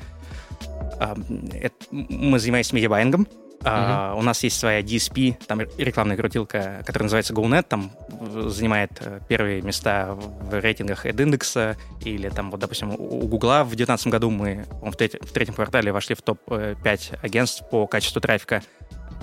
это- 1.00 1.74
мы 1.92 2.38
занимаемся 2.40 2.76
медиабайингом. 2.76 3.28
А, 3.64 4.14
У 4.16 4.22
нас 4.22 4.42
есть 4.44 4.58
своя 4.58 4.82
DSP, 4.82 5.36
там 5.46 5.62
рекламная 5.78 6.16
крутилка, 6.16 6.82
которая 6.86 7.06
называется 7.06 7.34
GoNet, 7.34 7.64
там 7.64 7.92
э, 8.10 8.48
занимает 8.50 8.92
э, 9.02 9.20
первые 9.28 9.62
места 9.62 10.14
в 10.16 10.58
рейтингах 10.60 11.06
AdIndex, 11.06 11.76
или 12.06 12.30
там, 12.30 12.52
вот, 12.52 12.60
допустим, 12.62 12.92
у 12.94 13.28
Гугла 13.28 13.64
в 13.64 13.76
2019 13.76 14.08
году 14.08 14.30
мы 14.30 14.66
в, 14.82 14.96
треть- 14.96 15.20
в 15.22 15.32
третьем 15.34 15.56
квартале 15.56 15.92
вошли 15.92 16.16
в 16.16 16.22
топ-5 16.22 17.20
агентств 17.22 17.70
по 17.70 17.86
качеству 17.86 18.22
трафика, 18.22 18.64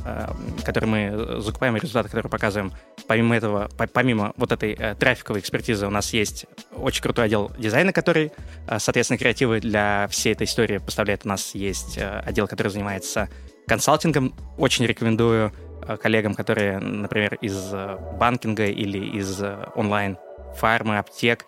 э, 0.05 0.27
который 0.65 0.85
мы 0.87 1.41
закупаем, 1.41 1.77
и 1.77 1.81
результаты, 1.81 2.09
которые 2.11 2.31
показываем. 2.31 2.73
Помимо 3.09 3.35
этого, 3.37 3.69
по- 3.79 3.87
помимо 3.87 4.35
вот 4.37 4.53
этой 4.53 4.75
э, 4.75 4.95
трафиковой 4.97 5.41
экспертизы, 5.41 5.87
у 5.87 5.91
нас 5.91 6.13
есть 6.13 6.45
очень 6.75 7.03
крутой 7.03 7.25
отдел 7.27 7.51
дизайна, 7.59 7.95
который, 7.95 8.33
э, 8.69 8.79
соответственно, 8.81 9.17
креативы 9.17 9.61
для 9.61 10.09
всей 10.11 10.35
этой 10.35 10.45
истории 10.45 10.77
поставляет. 10.77 11.25
У 11.25 11.29
нас 11.29 11.55
есть 11.55 11.97
э, 11.97 12.21
отдел, 12.21 12.47
который 12.47 12.69
занимается 12.69 13.31
консалтингом. 13.67 14.35
Очень 14.59 14.87
рекомендую 14.87 15.53
э, 15.87 15.97
коллегам, 15.97 16.35
которые, 16.35 16.79
например, 16.79 17.35
из 17.41 17.73
э, 17.73 17.99
банкинга 18.19 18.67
или 18.67 19.19
из 19.19 19.43
э, 19.43 19.69
онлайн 19.75 20.19
фармы, 20.57 20.99
аптек, 20.99 21.45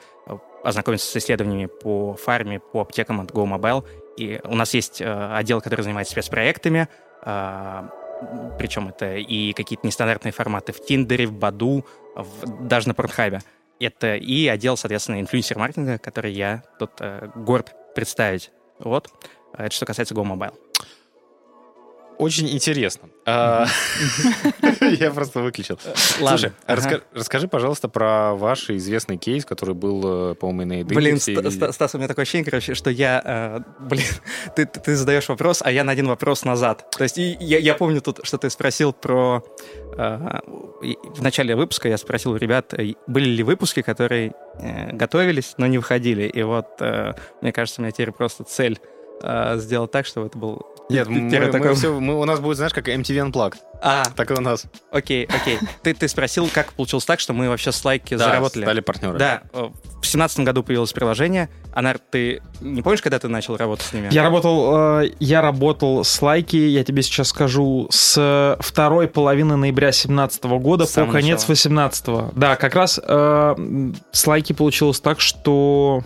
ознакомиться 0.62 1.06
с 1.06 1.16
исследованиями 1.16 1.66
по 1.66 2.14
фарме, 2.14 2.60
по 2.60 2.80
аптекам 2.80 3.20
от 3.20 3.30
GoMobile. 3.30 3.86
И 4.18 4.40
у 4.44 4.54
нас 4.54 4.74
есть 4.74 5.00
отдел, 5.00 5.60
который 5.60 5.82
занимается 5.82 6.12
спецпроектами, 6.12 6.88
причем 8.58 8.88
это 8.88 9.16
и 9.16 9.52
какие-то 9.52 9.86
нестандартные 9.86 10.32
форматы 10.32 10.72
в 10.72 10.84
Тиндере, 10.84 11.26
в 11.26 11.32
Баду, 11.32 11.86
в- 12.16 12.66
даже 12.66 12.88
на 12.88 12.94
Портхабе. 12.94 13.40
Это 13.80 14.16
и 14.16 14.48
отдел, 14.48 14.76
соответственно, 14.76 15.20
инфлюенсер-маркетинга, 15.20 15.98
который 15.98 16.32
я 16.32 16.64
тут 16.80 16.90
э, 17.00 17.30
горд 17.36 17.74
представить. 17.94 18.50
Вот. 18.80 19.08
Это 19.56 19.72
что 19.72 19.86
касается 19.86 20.14
GoMobile. 20.14 20.54
Очень 22.18 22.48
интересно. 22.50 23.08
А, 23.26 23.66
Я 24.80 25.10
просто 25.10 25.40
выключил. 25.40 25.78
Слушай, 25.94 26.52
раска- 26.66 27.02
расскажи, 27.12 27.48
пожалуйста, 27.48 27.88
про 27.88 28.34
ваш 28.34 28.70
известный 28.70 29.16
кейс, 29.16 29.44
который 29.44 29.74
был, 29.74 30.32
э, 30.32 30.34
по-моему, 30.34 30.74
на 30.74 30.80
Edit. 30.80 30.94
Блин, 30.94 31.18
Стас, 31.20 31.94
у 31.94 31.98
меня 31.98 32.08
такое 32.08 32.24
ощущение, 32.24 32.44
короче, 32.44 32.74
что 32.74 32.90
я, 32.90 33.22
э, 33.24 33.60
блин, 33.78 34.06
ты, 34.56 34.96
задаешь 34.96 35.28
вопрос, 35.28 35.62
а 35.64 35.70
я 35.70 35.84
на 35.84 35.92
один 35.92 36.08
вопрос 36.08 36.44
назад. 36.44 36.90
То 36.96 37.04
есть 37.04 37.16
я, 37.16 37.74
помню 37.74 38.00
тут, 38.00 38.20
что 38.24 38.38
ты 38.38 38.50
спросил 38.50 38.92
про... 38.92 39.44
э, 39.96 40.40
в 40.80 41.22
начале 41.22 41.54
выпуска 41.56 41.88
я 41.88 41.98
спросил 41.98 42.32
у 42.32 42.36
ребят, 42.36 42.74
э, 42.74 42.94
были 43.06 43.28
ли 43.28 43.42
выпуски, 43.42 43.82
которые 43.82 44.34
э, 44.60 44.92
готовились, 44.92 45.54
но 45.56 45.66
не 45.66 45.78
выходили. 45.78 46.24
И 46.24 46.42
вот, 46.42 46.66
э, 46.80 47.14
мне 47.40 47.52
кажется, 47.52 47.80
у 47.80 47.84
меня 47.84 47.92
теперь 47.92 48.12
просто 48.12 48.44
цель 48.44 48.78
э, 49.22 49.56
сделать 49.58 49.90
так, 49.90 50.06
чтобы 50.06 50.26
это 50.28 50.38
был... 50.38 50.62
Нет, 50.90 51.06
мы, 51.06 51.30
первый 51.30 51.48
мы 51.48 51.52
такой- 51.52 51.74
всё- 51.74 52.00
мы- 52.00 52.18
у 52.18 52.24
нас 52.24 52.40
будет, 52.40 52.56
знаешь, 52.56 52.72
как 52.72 52.88
MTV 52.88 53.30
Unplugged. 53.30 53.56
А, 53.82 54.04
Так 54.16 54.30
и 54.30 54.34
у 54.34 54.40
нас. 54.40 54.64
окей, 54.90 55.26
окей. 55.26 55.58
Ты, 55.82 55.92
ты 55.92 56.08
спросил, 56.08 56.48
как 56.52 56.72
получилось 56.72 57.04
так, 57.04 57.20
что 57.20 57.34
мы 57.34 57.48
вообще 57.50 57.72
с 57.72 57.84
лайки 57.84 58.14
Да, 58.16 58.24
заработали. 58.24 58.62
стали 58.64 58.80
партнерами. 58.80 59.18
Да, 59.18 59.42
э, 59.52 59.68
в 60.00 60.06
семнадцатом 60.06 60.44
году 60.46 60.62
появилось 60.62 60.94
приложение. 60.94 61.50
Анар, 61.74 61.98
ты 61.98 62.40
не 62.62 62.80
помнишь, 62.80 63.02
когда 63.02 63.18
ты 63.18 63.28
начал 63.28 63.56
работать 63.58 63.84
с 63.84 63.92
ними? 63.92 64.08
Я 64.10 64.22
работал, 64.22 65.00
э, 65.02 65.10
я 65.20 65.42
работал 65.42 66.02
с 66.04 66.22
лайки, 66.22 66.56
я 66.56 66.82
тебе 66.84 67.02
сейчас 67.02 67.28
скажу, 67.28 67.86
с 67.90 68.56
второй 68.58 69.08
половины 69.08 69.56
ноября 69.56 69.88
2017 69.88 70.44
года 70.58 70.86
С 70.86 70.92
по 70.94 71.04
конец. 71.04 71.44
2018. 71.44 72.32
Да, 72.34 72.56
как 72.56 72.74
раз 72.74 72.98
э, 73.02 73.54
с 74.10 74.26
лайки 74.26 74.54
получилось 74.54 75.00
так, 75.00 75.20
что 75.20 76.02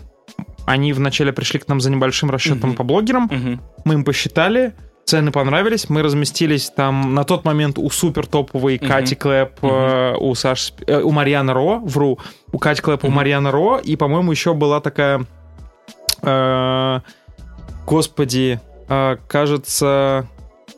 они 0.73 0.93
вначале 0.93 1.33
пришли 1.33 1.61
к 1.61 1.69
нам 1.69 1.81
за 1.81 1.91
небольшим 1.91 2.31
расчетом 2.31 2.71
Мгм. 2.71 2.77
по 2.77 2.85
блогерам, 2.85 3.25
Мгм. 3.31 3.61
мы 3.85 3.95
им 3.95 4.05
посчитали, 4.05 4.75
цены 5.05 5.31
понравились, 5.33 5.91
мы 5.91 6.03
разместились 6.03 6.71
там 6.71 7.15
на 7.15 7.25
тот 7.25 7.45
момент 7.45 7.79
у 7.79 7.91
супер 7.91 8.27
топовой 8.27 8.79
Мгм. 8.81 8.89
Кати 8.89 9.15
Клэп, 9.15 9.59
э, 9.63 10.15
у 10.19 10.35
Саши, 10.35 10.73
Сп- 10.73 10.85
э, 10.87 11.03
у 11.03 11.11
Марьяны 11.11 11.53
Ро, 11.53 11.79
вру, 11.85 12.19
у 12.53 12.59
Кати 12.59 12.81
Клэп, 12.83 13.05
у 13.05 13.09
Мгм. 13.09 13.17
Марьяны 13.17 13.51
Ро, 13.51 13.79
и, 13.85 13.97
по-моему, 13.97 14.31
еще 14.33 14.55
была 14.55 14.81
такая, 14.81 15.27
э, 16.23 17.01
господи, 17.87 18.61
э, 18.89 19.17
кажется, 19.29 20.29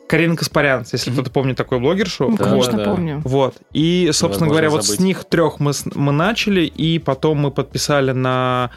Карина 0.07 0.35
Каспарян, 0.35 0.85
если 0.91 1.09
Мгм. 1.09 1.15
кто-то 1.21 1.31
помнит 1.31 1.57
такую 1.57 1.81
блогершу. 1.81 2.29
Ну, 2.29 2.37
Да, 2.37 2.43
Вот. 2.43 2.49
конечно, 2.51 2.77
да. 2.77 2.85
помню. 2.85 3.21
Вот. 3.25 3.55
И, 3.73 4.09
собственно 4.11 4.45
Невозможно 4.45 4.47
говоря, 4.49 4.69
вот 4.69 4.83
забыть. 4.83 4.99
с 4.99 5.03
них 5.03 5.23
трех 5.25 5.59
мы, 5.59 5.71
мы 5.95 6.11
начали, 6.11 6.61
и 6.61 6.99
потом 6.99 7.39
мы 7.39 7.49
подписали 7.51 8.11
на 8.11 8.69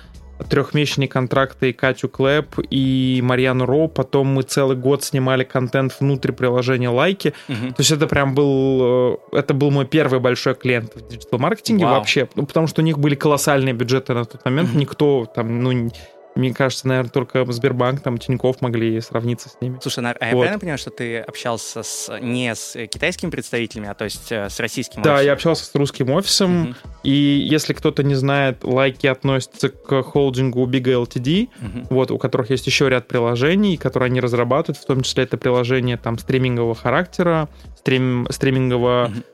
трехмесячные 0.49 1.09
контракты 1.09 1.71
и 1.71 1.73
Катю 1.73 2.09
Клэп, 2.09 2.59
и 2.71 3.21
Марьяну 3.23 3.67
Роу. 3.67 3.89
Потом 3.89 4.29
мы 4.29 4.43
целый 4.43 4.77
год 4.77 5.05
снимали 5.05 5.45
контент 5.45 5.97
внутри 6.01 6.33
приложения 6.33 6.89
Лайки. 6.89 7.35
Мгм. 7.49 7.75
То 7.75 7.81
есть 7.81 7.91
это 7.91 8.07
прям 8.07 8.35
был... 8.35 9.17
э, 9.33 9.39
Это 9.39 9.55
был 9.55 9.71
мой 9.71 9.87
первый 9.87 10.21
большой 10.21 10.55
клиент 10.55 10.95
в 10.95 11.09
диджитал-маркетинге 11.09 11.85
вообще. 11.85 12.29
Ну, 12.35 12.47
потому 12.47 12.67
что 12.67 12.83
у 12.83 12.85
них 12.85 12.99
были 12.99 13.15
колоссальные 13.15 13.75
бюджеты 13.75 14.15
на 14.15 14.25
тот 14.25 14.45
момент. 14.45 14.71
Мгм. 14.71 14.79
Никто 14.79 15.27
там, 15.27 15.63
ну, 15.63 15.91
мне 16.39 16.55
кажется, 16.55 16.87
наверное, 16.89 17.11
только 17.11 17.45
Сбербанк, 17.51 18.01
там, 18.01 18.17
Тиньков 18.19 18.61
могли 18.61 19.01
сравниться 19.01 19.49
с 19.49 19.59
ними. 19.61 19.79
Слушай, 19.83 20.05
а 20.05 20.27
я 20.27 20.33
Вот. 20.35 20.41
правильно 20.43 20.59
понимаю, 20.59 20.79
что 20.79 20.91
ты 20.91 21.19
общался 21.19 21.83
с, 21.83 22.19
не 22.21 22.55
с 22.55 22.73
китайскими 22.87 23.31
представителями, 23.31 23.89
а 23.89 23.95
то 23.95 24.05
есть 24.05 24.31
э, 24.31 24.49
с 24.49 24.61
российским 24.61 25.03
Да, 25.03 25.15
офисом? 25.15 25.27
я 25.27 25.33
общался 25.33 25.65
с 25.65 25.75
русским 25.75 26.11
офисом, 26.11 26.61
Мгм. 26.61 26.77
И 27.05 27.11
если 27.11 27.73
кто-то 27.73 28.03
не 28.03 28.15
знает, 28.17 28.65
лайки 28.65 29.07
относятся 29.07 29.69
к 29.69 30.03
холдингу 30.03 30.67
Big 30.67 30.83
LTD, 30.85 31.49
Мгм. 31.61 31.87
вот, 31.91 32.11
у 32.11 32.19
которых 32.19 32.51
есть 32.51 32.67
еще 32.67 32.89
ряд 32.89 33.07
приложений, 33.09 33.77
которые 33.77 34.09
они 34.09 34.21
разрабатывают, 34.21 34.79
в 34.79 34.85
том 34.87 35.03
числе 35.03 35.25
это 35.25 35.37
приложение 35.39 35.97
там 35.97 36.19
стримингового 36.19 36.75
характера, 36.75 37.49
стрим, 37.79 38.27
стримингового 38.31 39.09
Мгм. 39.09 39.25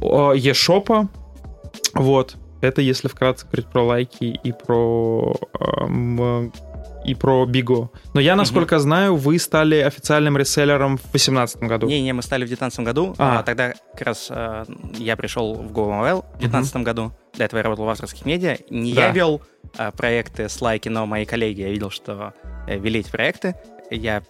о, 0.00 0.32
e-шопа. 0.34 1.08
Вот. 1.94 2.36
Это 2.60 2.80
если 2.82 3.08
вкратце 3.08 3.46
говорить 3.46 3.66
про 3.66 3.84
лайки 3.84 4.24
и 4.42 4.52
про 4.52 5.34
эм, 5.60 6.52
и 7.04 7.14
про 7.14 7.46
Биго. 7.46 7.90
Но 8.14 8.20
я, 8.20 8.36
насколько 8.36 8.78
знаю, 8.78 9.16
вы 9.16 9.38
стали 9.38 9.76
официальным 9.76 10.36
реселлером 10.36 10.98
в 10.98 11.02
2018 11.02 11.62
году. 11.62 11.86
Не-не, 11.86 12.12
мы 12.12 12.22
стали 12.22 12.44
в 12.44 12.48
2019 12.48 12.80
году. 12.80 13.14
А. 13.18 13.38
А. 13.38 13.42
Тогда 13.42 13.72
как 13.92 14.02
раз 14.02 14.26
э, 14.30 14.64
я 14.98 15.16
пришел 15.16 15.54
в 15.54 15.72
GoMobile 15.72 16.24
в 16.34 16.38
2019 16.38 16.76
году. 16.78 17.12
До 17.36 17.44
этого 17.44 17.58
я 17.58 17.62
работал 17.62 17.84
в 17.86 17.88
авторских 17.88 18.26
медиа. 18.26 18.58
Не 18.68 18.92
Да. 18.92 19.06
я 19.06 19.12
вел 19.12 19.40
э, 19.78 19.90
проекты 19.96 20.48
с 20.48 20.60
лайки, 20.60 20.88
но 20.88 21.06
мои 21.06 21.24
коллеги, 21.24 21.62
я 21.62 21.70
видел, 21.70 21.90
что 21.90 22.34
э, 22.66 22.78
вели 22.78 23.00
эти 23.00 23.10
проекты. 23.10 23.54
Я 23.90 24.22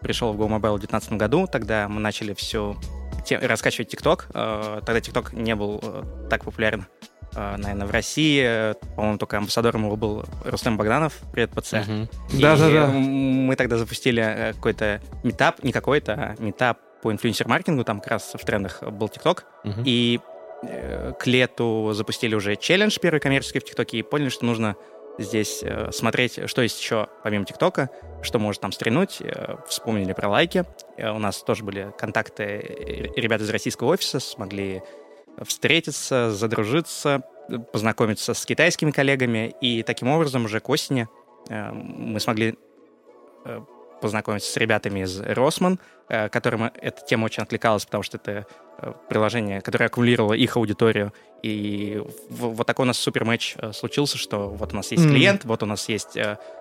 пришел 0.00 0.32
в 0.32 0.40
GoMobile 0.40 0.74
в 0.76 0.80
2019 0.80 1.12
году. 1.12 1.46
Тогда 1.50 1.88
мы 1.88 2.00
начали 2.00 2.34
все 2.34 2.76
раскачивать 3.30 3.92
TikTok. 3.94 4.24
Э, 4.34 4.80
Тогда 4.84 5.00
TikTok 5.00 5.34
не 5.40 5.54
был 5.54 5.80
э, 5.82 6.02
так 6.28 6.44
популярен, 6.44 6.86
наверное, 7.36 7.86
в 7.86 7.90
России. 7.90 8.42
Э, 8.44 8.74
По-моему, 8.96 9.18
только 9.18 9.38
амбассадором 9.38 9.84
его 9.86 9.96
был 9.96 10.24
Рустем 10.44 10.76
Богданов. 10.76 11.14
Привет, 11.32 11.50
ПЦ. 11.50 11.74
Да-да-да. 12.32 12.86
Мы 12.88 13.54
тогда 13.56 13.76
запустили 13.76 14.22
э, 14.22 14.52
какой-то 14.54 15.00
метап, 15.22 15.62
не 15.62 15.72
какой-то, 15.72 16.12
а 16.14 16.34
метап 16.42 16.78
по 17.02 17.12
инфлюенсер-маркетингу, 17.12 17.84
там 17.84 18.00
как 18.00 18.12
раз 18.12 18.32
в 18.34 18.44
трендах 18.44 18.82
был 18.82 19.08
ТикТок. 19.08 19.44
Мгм. 19.64 19.82
И 19.84 20.20
э, 20.62 21.12
к 21.18 21.26
лету 21.26 21.90
запустили 21.92 22.34
уже 22.34 22.56
челлендж 22.56 22.98
первый 23.00 23.20
коммерческий 23.20 23.60
в 23.60 23.64
ТикТоке 23.64 23.98
и 23.98 24.02
поняли, 24.02 24.30
что 24.30 24.44
нужно 24.44 24.76
здесь 25.18 25.60
э, 25.62 25.90
смотреть, 25.92 26.40
что 26.48 26.62
есть 26.62 26.80
еще 26.80 27.08
помимо 27.22 27.44
ТикТока, 27.44 27.90
что 28.22 28.38
может 28.38 28.60
там 28.60 28.72
стрельнуть. 28.72 29.18
Э, 29.20 29.56
Вспомнили 29.68 30.12
про 30.12 30.28
лайки. 30.28 30.64
Э, 30.96 31.10
У 31.10 31.18
нас 31.18 31.42
тоже 31.42 31.64
были 31.64 31.92
контакты 31.98 32.42
э, 32.44 33.20
ребят 33.20 33.40
из 33.40 33.50
российского 33.50 33.88
офиса, 33.88 34.20
смогли 34.20 34.82
встретиться, 35.44 36.30
задружиться, 36.32 37.22
познакомиться 37.72 38.34
с 38.34 38.44
китайскими 38.44 38.90
коллегами. 38.90 39.54
И 39.60 39.82
таким 39.82 40.08
образом 40.08 40.44
уже 40.44 40.60
к 40.60 40.68
осени 40.68 41.08
э, 41.48 41.72
мы 41.72 42.18
смогли 42.20 42.56
э, 43.44 43.60
познакомиться 44.00 44.50
с 44.50 44.56
ребятами 44.56 45.00
из 45.00 45.20
Росман, 45.20 45.78
э, 46.08 46.28
которым 46.28 46.64
эта 46.64 47.04
тема 47.04 47.26
очень 47.26 47.42
откликалась, 47.42 47.84
потому 47.84 48.02
что 48.02 48.16
это 48.18 48.46
приложение, 49.08 49.62
которое 49.62 49.86
аккумулировало 49.86 50.34
их 50.34 50.58
аудиторию. 50.58 51.14
И 51.42 52.02
вот 52.28 52.66
такой 52.66 52.82
у 52.82 52.86
нас 52.86 52.98
супер 52.98 53.24
матч 53.24 53.56
случился, 53.72 54.18
что 54.18 54.50
вот 54.50 54.74
у 54.74 54.76
нас 54.76 54.92
есть 54.92 55.04
М. 55.04 55.12
клиент, 55.12 55.46
вот 55.46 55.62
у 55.62 55.66
нас 55.66 55.88
есть 55.88 56.18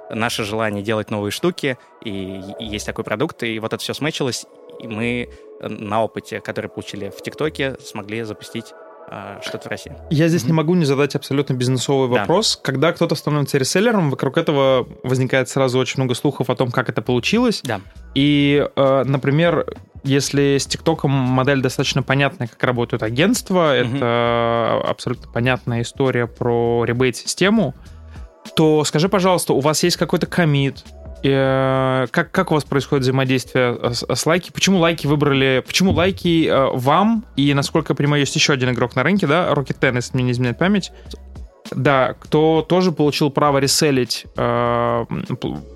наше 0.10 0.46
желание 0.46 0.82
делать 0.82 1.12
новые 1.12 1.32
штуки, 1.32 1.78
и, 2.06 2.42
есть 2.58 2.86
такой 2.86 3.04
продукт, 3.04 3.44
и 3.44 3.60
вот 3.60 3.74
это 3.74 3.84
все 3.84 3.94
смычилось, 3.94 4.46
и 4.80 4.88
мы 4.88 5.30
на 5.62 6.04
опыте, 6.04 6.42
который 6.42 6.70
получили 6.70 7.10
в 7.10 7.22
ТикТоке, 7.22 7.76
смогли 7.84 8.24
запустить 8.24 8.74
э, 9.08 9.40
что-то 9.44 9.68
в 9.68 9.72
России. 9.72 9.96
Я 10.10 10.28
здесь 10.30 10.42
Мгм. 10.42 10.48
не 10.50 10.54
могу 10.54 10.74
не 10.74 10.84
задать 10.86 11.14
абсолютно 11.16 11.54
бизнесовый 11.54 12.10
Да. 12.12 12.22
вопрос. 12.22 12.60
Когда 12.60 12.92
кто-то 12.92 13.14
становится 13.14 13.60
реселлером, 13.60 14.10
вокруг 14.10 14.36
этого 14.36 14.88
возникает 15.04 15.48
сразу 15.48 15.78
очень 15.78 16.02
много 16.02 16.16
слухов 16.16 16.50
о 16.50 16.56
том, 16.56 16.72
как 16.72 16.90
это 16.90 17.04
получилось. 17.04 17.62
Да. 17.64 17.82
И, 18.16 18.68
э, 18.76 19.04
например, 19.06 19.68
если 20.04 20.58
с 20.58 20.66
ТикТоком 20.66 21.12
модель 21.12 21.62
достаточно 21.62 22.02
понятная, 22.02 22.48
как 22.48 22.64
работают 22.64 23.04
агентства, 23.04 23.76
Мгм. 23.80 23.98
это 23.98 24.82
абсолютно 24.88 25.32
понятная 25.32 25.84
история 25.84 26.26
про 26.26 26.84
ребейт-систему, 26.86 27.76
то 28.56 28.84
скажи, 28.86 29.08
пожалуйста, 29.08 29.54
у 29.54 29.60
вас 29.60 29.84
есть 29.84 29.98
какой-то 29.98 30.26
комит, 30.26 30.84
как, 31.30 32.32
как 32.32 32.52
у 32.52 32.56
вас 32.56 32.64
происходит 32.64 33.04
взаимодействие 33.04 33.94
с, 33.94 34.04
с 34.08 34.26
лайки? 34.26 34.52
Почему 34.52 34.80
лайки 34.80 35.08
выбрали? 35.08 35.64
Почему 35.66 35.92
лайки 35.92 36.48
э, 36.48 36.70
вам? 36.74 37.26
И 37.36 37.54
насколько 37.54 37.94
я 37.94 37.96
понимаю, 37.96 38.22
есть 38.22 38.36
еще 38.36 38.54
один 38.54 38.72
игрок 38.72 38.96
на 38.96 39.04
рынке, 39.04 39.28
да, 39.28 39.52
Rocket 39.52 39.80
Ten, 39.80 39.96
если 39.96 40.16
мне 40.16 40.26
не 40.26 40.32
изменяет 40.32 40.58
память. 40.58 40.92
Да, 41.72 42.14
кто 42.20 42.62
тоже 42.68 42.92
получил 42.92 43.32
право 43.32 43.58
реселить 43.58 44.26
э, 44.38 45.06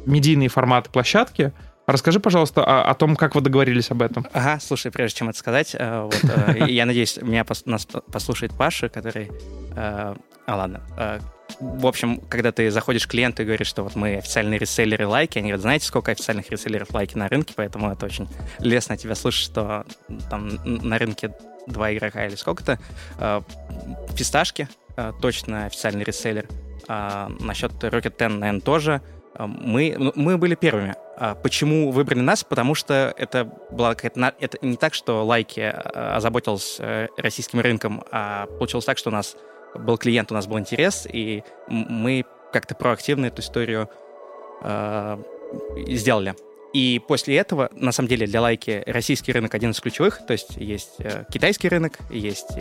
медийные 0.06 0.50
форматы 0.50 0.90
площадки. 0.92 1.52
Расскажи, 1.92 2.20
пожалуйста, 2.20 2.64
о, 2.64 2.84
о 2.84 2.94
том, 2.94 3.16
как 3.16 3.34
вы 3.34 3.42
договорились 3.42 3.90
об 3.90 4.04
этом. 4.04 4.24
Ага, 4.32 4.60
слушай, 4.60 4.92
прежде 4.92 5.18
чем 5.18 5.30
это 5.30 5.40
сказать, 5.40 5.76
э, 5.78 6.10
э, 6.58 6.70
я 6.70 6.86
надеюсь, 6.86 7.18
меня 7.20 7.44
нас 7.66 7.88
послушает 8.12 8.54
Паша, 8.56 8.90
который... 8.90 9.32
э, 9.76 10.16
А, 10.46 10.56
ладно. 10.56 10.82
В 11.60 11.88
общем, 11.88 12.22
когда 12.30 12.52
ты 12.52 12.70
заходишь 12.70 13.08
к 13.08 13.10
клиенту 13.10 13.42
и 13.42 13.46
говоришь, 13.46 13.66
что 13.68 13.84
вот 13.84 13.96
мы 13.96 14.18
официальные 14.18 14.60
реселлеры 14.60 15.08
лайки, 15.08 15.40
они 15.40 15.48
говорят, 15.48 15.62
знаете, 15.62 15.88
сколько 15.88 16.12
официальных 16.12 16.52
реселлеров 16.52 16.94
лайки 16.94 17.18
на 17.18 17.28
рынке, 17.28 17.54
поэтому 17.56 17.92
это 17.92 18.06
очень 18.06 18.30
лестно 18.60 18.96
тебя 18.96 19.16
слышать, 19.16 19.46
что 19.46 19.84
там 20.30 20.60
на 20.64 21.00
рынке 21.00 21.34
два 21.66 21.92
игрока 21.92 22.28
или 22.28 22.36
сколько-то. 22.36 22.78
Фисташки 24.14 24.68
точно 25.22 25.66
официальный 25.66 26.04
реселлер. 26.04 26.46
Насчет 26.88 27.72
Rocket 27.84 28.16
Ten, 28.16 28.38
наверное, 28.38 28.62
тоже. 28.62 29.02
Мы, 29.38 29.96
ну, 29.98 30.12
мы 30.16 30.38
были 30.38 30.56
первыми. 30.56 30.96
А 31.20 31.36
Почему 31.36 31.92
выбрали 31.92 32.22
нас? 32.22 32.44
Потому 32.44 32.76
что 32.76 33.14
это 33.18 33.46
была 33.72 33.94
какая-то... 33.94 34.34
Это 34.40 34.58
не 34.62 34.78
так, 34.78 34.94
что 34.94 35.26
лайки 35.26 35.60
а, 35.60 36.16
озаботилась 36.16 36.78
э, 36.80 37.08
российским 37.18 37.60
рынком, 37.60 38.04
а 38.12 38.46
получилось 38.46 38.86
так, 38.86 38.98
что 38.98 39.10
у 39.10 39.14
нас 39.14 39.36
был 39.76 39.98
клиент, 39.98 40.32
у 40.32 40.34
нас 40.34 40.48
был 40.48 40.58
интерес, 40.58 41.06
и 41.12 41.44
мы 41.68 42.26
как-то 42.54 42.74
проактивно 42.74 43.26
эту 43.26 43.42
историю 43.42 43.90
э, 44.64 45.18
сделали. 45.88 46.36
И 46.74 47.02
после 47.06 47.38
этого, 47.38 47.70
на 47.74 47.92
самом 47.92 48.08
деле, 48.08 48.26
для 48.26 48.42
лайки 48.42 48.84
российский 48.86 49.34
рынок 49.34 49.54
один 49.54 49.72
из 49.72 49.80
ключевых. 49.82 50.26
То 50.26 50.34
есть 50.34 50.56
есть 50.56 50.96
э, 51.00 51.26
китайский 51.32 51.68
рынок, 51.68 51.98
есть 52.10 52.52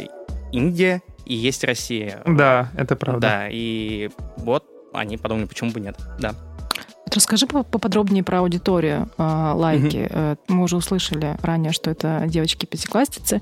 Индия 0.51 1.03
и 1.27 1.35
есть 1.35 1.63
Россия. 1.63 2.23
Да, 2.27 2.71
это 2.77 2.97
правда. 2.97 3.21
Да, 3.21 3.49
и 3.51 4.11
вот 4.39 4.65
они 4.93 5.17
подумали, 5.17 5.45
почему 5.45 5.71
бы 5.71 5.79
нет. 5.79 5.97
Да. 6.19 6.35
Расскажи 7.15 7.47
поподробнее 7.47 8.23
про 8.23 8.41
аудиторию 8.41 9.09
э, 9.19 9.53
лайки. 9.55 10.11
Угу. 10.11 10.55
Мы 10.55 10.65
уже 10.65 10.77
услышали 10.77 11.37
ранее, 11.43 11.73
что 11.73 11.91
это 11.91 12.25
девочки-пятиклассницы. 12.27 13.41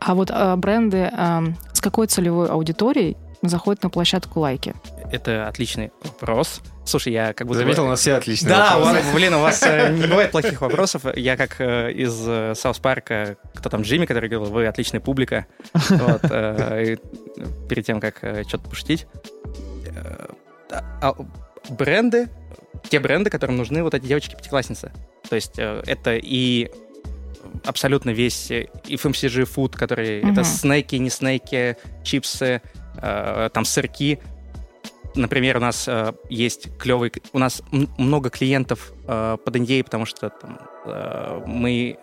А 0.00 0.14
вот 0.14 0.30
э, 0.30 0.56
бренды 0.56 1.10
э, 1.12 1.40
с 1.72 1.80
какой 1.80 2.06
целевой 2.06 2.48
аудиторией 2.48 3.16
заходят 3.42 3.82
на 3.82 3.90
площадку 3.90 4.40
лайки? 4.40 4.74
Это 5.12 5.46
отличный 5.46 5.92
вопрос. 6.02 6.60
Слушай, 6.86 7.12
я 7.12 7.32
как 7.32 7.46
будто... 7.46 7.60
Заметил, 7.60 7.84
у 7.84 7.88
нас 7.88 8.00
все 8.00 8.14
отличные 8.14 8.50
да, 8.50 8.78
вопросы. 8.78 9.02
Да, 9.04 9.14
блин, 9.14 9.34
у 9.34 9.40
вас 9.40 9.62
не 9.62 10.06
бывает 10.06 10.30
плохих 10.30 10.60
вопросов. 10.60 11.02
Я 11.14 11.36
как 11.36 11.60
из 11.60 12.58
Саус 12.58 12.78
Парка, 12.78 13.36
кто 13.54 13.68
там, 13.70 13.82
Джимми, 13.82 14.06
который 14.06 14.28
говорил, 14.28 14.52
вы 14.52 14.66
отличная 14.66 15.00
публика. 15.00 15.46
Вот, 15.72 16.22
перед 17.68 17.86
тем, 17.86 18.00
как 18.00 18.18
что-то 18.46 18.68
пошутить. 18.68 19.06
А, 21.00 21.14
бренды 21.70 22.28
те 22.88 23.00
бренды, 23.00 23.30
которым 23.30 23.56
нужны 23.56 23.82
вот 23.82 23.94
эти 23.94 24.04
девочки-пятиклассницы. 24.06 24.92
То 25.28 25.36
есть 25.36 25.58
э, 25.58 25.82
это 25.86 26.16
и 26.16 26.70
абсолютно 27.64 28.10
весь 28.10 28.50
FMCG 28.50 29.48
food, 29.54 29.76
который 29.76 30.22
угу. 30.22 30.32
это 30.32 30.44
снеки, 30.44 30.96
не 30.96 31.10
снеки, 31.10 31.76
чипсы, 32.02 32.62
э, 32.96 33.50
там 33.52 33.64
сырки. 33.64 34.18
Например, 35.14 35.58
у 35.58 35.60
нас 35.60 35.86
э, 35.86 36.12
есть 36.28 36.76
клевый... 36.78 37.12
У 37.32 37.38
нас 37.38 37.62
много 37.70 38.30
клиентов 38.30 38.92
э, 39.06 39.36
под 39.44 39.56
NDA, 39.56 39.84
потому 39.84 40.06
что 40.06 40.30
там, 40.30 40.58
э, 40.86 41.42
мы 41.46 41.98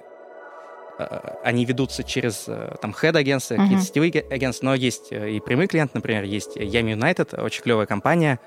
Э, 1.01 1.35
они 1.43 1.65
ведутся 1.65 2.03
через 2.03 2.45
э, 2.47 2.75
там 2.81 2.91
head-агентства, 2.91 3.55
uh-huh. 3.55 3.63
какие-то 3.63 3.83
сетевые 3.83 4.11
агентства, 4.29 4.67
но 4.67 4.75
есть 4.75 5.11
э, 5.11 5.31
и 5.31 5.39
прямые 5.39 5.67
клиенты, 5.67 5.93
например, 5.95 6.23
есть 6.23 6.57
Yami 6.57 6.95
United, 6.95 7.39
очень 7.41 7.63
клевая 7.63 7.85
компания, 7.85 8.39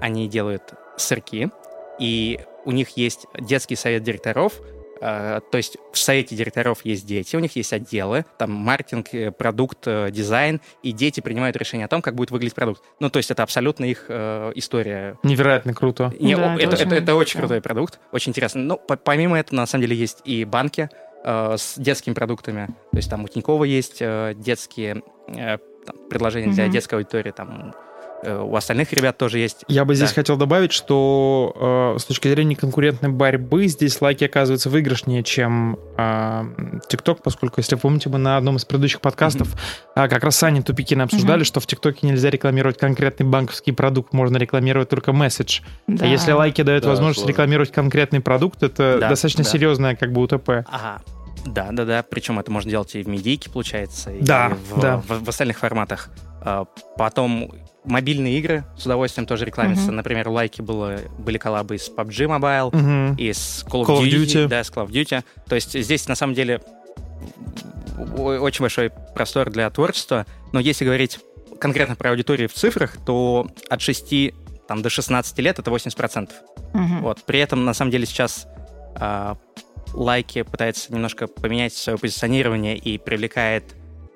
они 0.00 0.28
делают 0.28 0.74
сырки, 0.96 1.50
и 1.98 2.40
у 2.64 2.72
них 2.72 2.96
есть 2.96 3.26
детский 3.38 3.76
совет 3.76 4.02
директоров, 4.02 4.60
то 5.02 5.42
есть 5.54 5.78
в 5.92 5.98
совете 5.98 6.36
директоров 6.36 6.84
есть 6.84 7.04
дети, 7.04 7.34
у 7.34 7.40
них 7.40 7.56
есть 7.56 7.72
отделы, 7.72 8.24
там 8.38 8.52
маркетинг, 8.52 9.36
продукт, 9.36 9.84
дизайн, 9.84 10.60
и 10.84 10.92
дети 10.92 11.20
принимают 11.20 11.56
решение 11.56 11.86
о 11.86 11.88
том, 11.88 12.02
как 12.02 12.14
будет 12.14 12.30
выглядеть 12.30 12.54
продукт. 12.54 12.82
Ну, 13.00 13.10
то 13.10 13.16
есть 13.16 13.28
это 13.32 13.42
абсолютно 13.42 13.84
их 13.84 14.04
э, 14.06 14.52
история. 14.54 15.18
Невероятно 15.24 15.74
круто. 15.74 16.14
Не, 16.20 16.36
да, 16.36 16.54
это, 16.54 16.76
это, 16.76 16.84
это, 16.84 16.94
это 16.94 17.14
очень 17.16 17.40
крутой 17.40 17.60
продукт, 17.60 17.98
очень 18.12 18.30
интересно. 18.30 18.60
Но 18.62 18.80
ну, 18.88 18.96
помимо 18.96 19.36
этого, 19.40 19.56
на 19.56 19.66
самом 19.66 19.82
деле, 19.82 19.96
есть 19.96 20.20
и 20.24 20.44
банки, 20.44 20.88
э, 21.24 21.56
с 21.58 21.78
детскими 21.78 22.14
продуктами. 22.14 22.68
То 22.92 22.96
есть 22.96 23.10
там 23.10 23.24
у 23.24 23.28
Тинькова 23.28 23.64
есть 23.64 23.96
э, 24.00 24.34
детские 24.36 25.02
э, 25.26 25.58
там, 25.84 25.96
предложения 26.08 26.48
mm-hmm. 26.48 26.54
для 26.54 26.68
детской 26.68 26.94
аудитории, 26.94 27.32
там 27.32 27.70
э, 27.70 27.72
у 28.24 28.54
остальных 28.56 28.92
ребят 28.92 29.18
тоже 29.18 29.38
есть. 29.38 29.64
Я 29.68 29.84
бы 29.84 29.94
здесь 29.94 30.10
да. 30.10 30.14
хотел 30.16 30.36
добавить, 30.36 30.72
что 30.72 31.94
э, 31.96 31.98
с 31.98 32.04
точки 32.04 32.28
зрения 32.28 32.56
конкурентной 32.56 33.10
борьбы 33.10 33.66
здесь 33.66 34.00
лайки 34.00 34.24
оказываются 34.24 34.70
выигрышнее, 34.70 35.22
чем 35.22 35.78
э, 35.96 36.00
TikTok, 36.88 37.20
поскольку, 37.22 37.60
если 37.60 37.76
помните, 37.76 38.08
мы 38.08 38.18
на 38.18 38.36
одном 38.36 38.56
из 38.56 38.64
предыдущих 38.64 39.00
подкастов 39.00 39.48
mm-hmm. 39.48 40.04
э, 40.04 40.08
как 40.08 40.24
раз 40.24 40.36
с 40.36 40.42
Аней 40.42 40.62
Тупикиной 40.62 41.04
обсуждали, 41.04 41.42
mm-hmm. 41.42 41.46
что 41.46 41.60
в 41.60 41.66
ТикТоке 41.66 42.06
нельзя 42.06 42.30
рекламировать 42.30 42.78
конкретный 42.78 43.26
банковский 43.26 43.72
продукт, 43.72 44.12
можно 44.12 44.36
рекламировать 44.36 44.88
только 44.88 45.12
месседж. 45.12 45.60
Да. 45.86 46.04
А 46.04 46.08
если 46.08 46.32
лайки 46.32 46.62
дают 46.62 46.84
да, 46.84 46.90
возможность 46.90 47.20
сложно. 47.20 47.32
рекламировать 47.32 47.72
конкретный 47.72 48.20
продукт, 48.20 48.62
это 48.62 48.98
да, 49.00 49.08
достаточно 49.08 49.44
да. 49.44 49.50
серьезная 49.50 49.96
как 49.96 50.12
бы 50.12 50.22
УТП. 50.22 50.64
Ага. 50.70 51.02
Да, 51.44 51.68
да, 51.72 51.84
да. 51.84 52.02
Причем 52.02 52.38
это 52.38 52.50
можно 52.50 52.70
делать 52.70 52.94
и 52.94 53.02
в 53.02 53.08
медийке, 53.08 53.50
получается, 53.50 54.12
да, 54.20 54.48
и 54.48 54.72
в, 54.72 54.80
да. 54.80 54.98
В, 54.98 55.24
в 55.24 55.28
остальных 55.28 55.58
форматах. 55.58 56.08
А, 56.44 56.64
потом 56.96 57.52
мобильные 57.84 58.38
игры 58.38 58.64
с 58.76 58.84
удовольствием 58.86 59.26
тоже 59.26 59.44
рекламятся. 59.44 59.88
Uh-huh. 59.88 59.94
Например, 59.94 60.28
Лайки 60.28 60.60
было, 60.60 60.98
были 61.18 61.38
коллабы 61.38 61.78
с 61.78 61.90
PUBG 61.90 62.26
Mobile, 62.26 62.70
uh-huh. 62.70 63.16
и 63.16 63.32
с 63.32 63.64
Call 63.68 63.82
of, 63.82 63.86
Call 63.86 64.00
of 64.00 64.08
Duty, 64.08 64.24
Duty. 64.24 64.48
Да, 64.48 64.62
с 64.62 64.70
Call 64.70 64.86
of 64.86 64.90
Duty. 64.90 65.24
То 65.48 65.54
есть 65.54 65.78
здесь, 65.78 66.08
на 66.08 66.14
самом 66.14 66.34
деле, 66.34 66.60
очень 68.18 68.60
большой 68.60 68.90
простор 69.14 69.50
для 69.50 69.68
творчества. 69.70 70.26
Но 70.52 70.60
если 70.60 70.84
говорить 70.84 71.20
конкретно 71.60 71.96
про 71.96 72.10
аудиторию 72.10 72.48
в 72.48 72.52
цифрах, 72.52 72.96
то 73.04 73.48
от 73.68 73.80
6 73.80 74.34
там, 74.66 74.82
до 74.82 74.90
16 74.90 75.38
лет 75.38 75.58
это 75.58 75.70
80%. 75.70 76.30
Uh-huh. 76.72 77.00
Вот. 77.00 77.22
При 77.24 77.38
этом, 77.40 77.64
на 77.64 77.74
самом 77.74 77.90
деле, 77.90 78.06
сейчас 78.06 78.46
а, 78.96 79.36
Лайки 79.92 80.42
пытается 80.42 80.92
немножко 80.92 81.26
поменять 81.26 81.74
свое 81.74 81.98
позиционирование 81.98 82.76
и 82.76 82.98
привлекает 82.98 83.64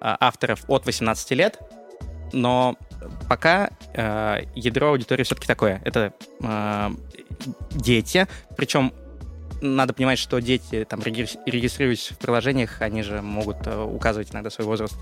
а, 0.01 0.17
авторов 0.21 0.65
от 0.69 0.87
18 0.87 1.31
лет, 1.33 1.61
но 2.33 2.77
пока 3.29 3.71
э, 3.95 4.45
ядро 4.55 4.91
аудитории 4.91 5.23
все-таки 5.25 5.47
такое. 5.47 5.81
Это 5.85 6.12
э, 6.41 6.91
дети, 7.71 8.27
причем 8.57 8.93
надо 9.61 9.95
понимать, 9.95 10.19
что 10.19 10.39
дети, 10.41 10.87
там, 10.89 11.01
регистрируясь 11.03 12.11
в 12.11 12.19
приложениях, 12.19 12.83
они 12.83 13.03
же 13.03 13.23
могут 13.23 13.67
э, 13.67 13.83
указывать 13.83 14.33
иногда 14.33 14.51
свой 14.51 14.67
возраст. 14.67 14.97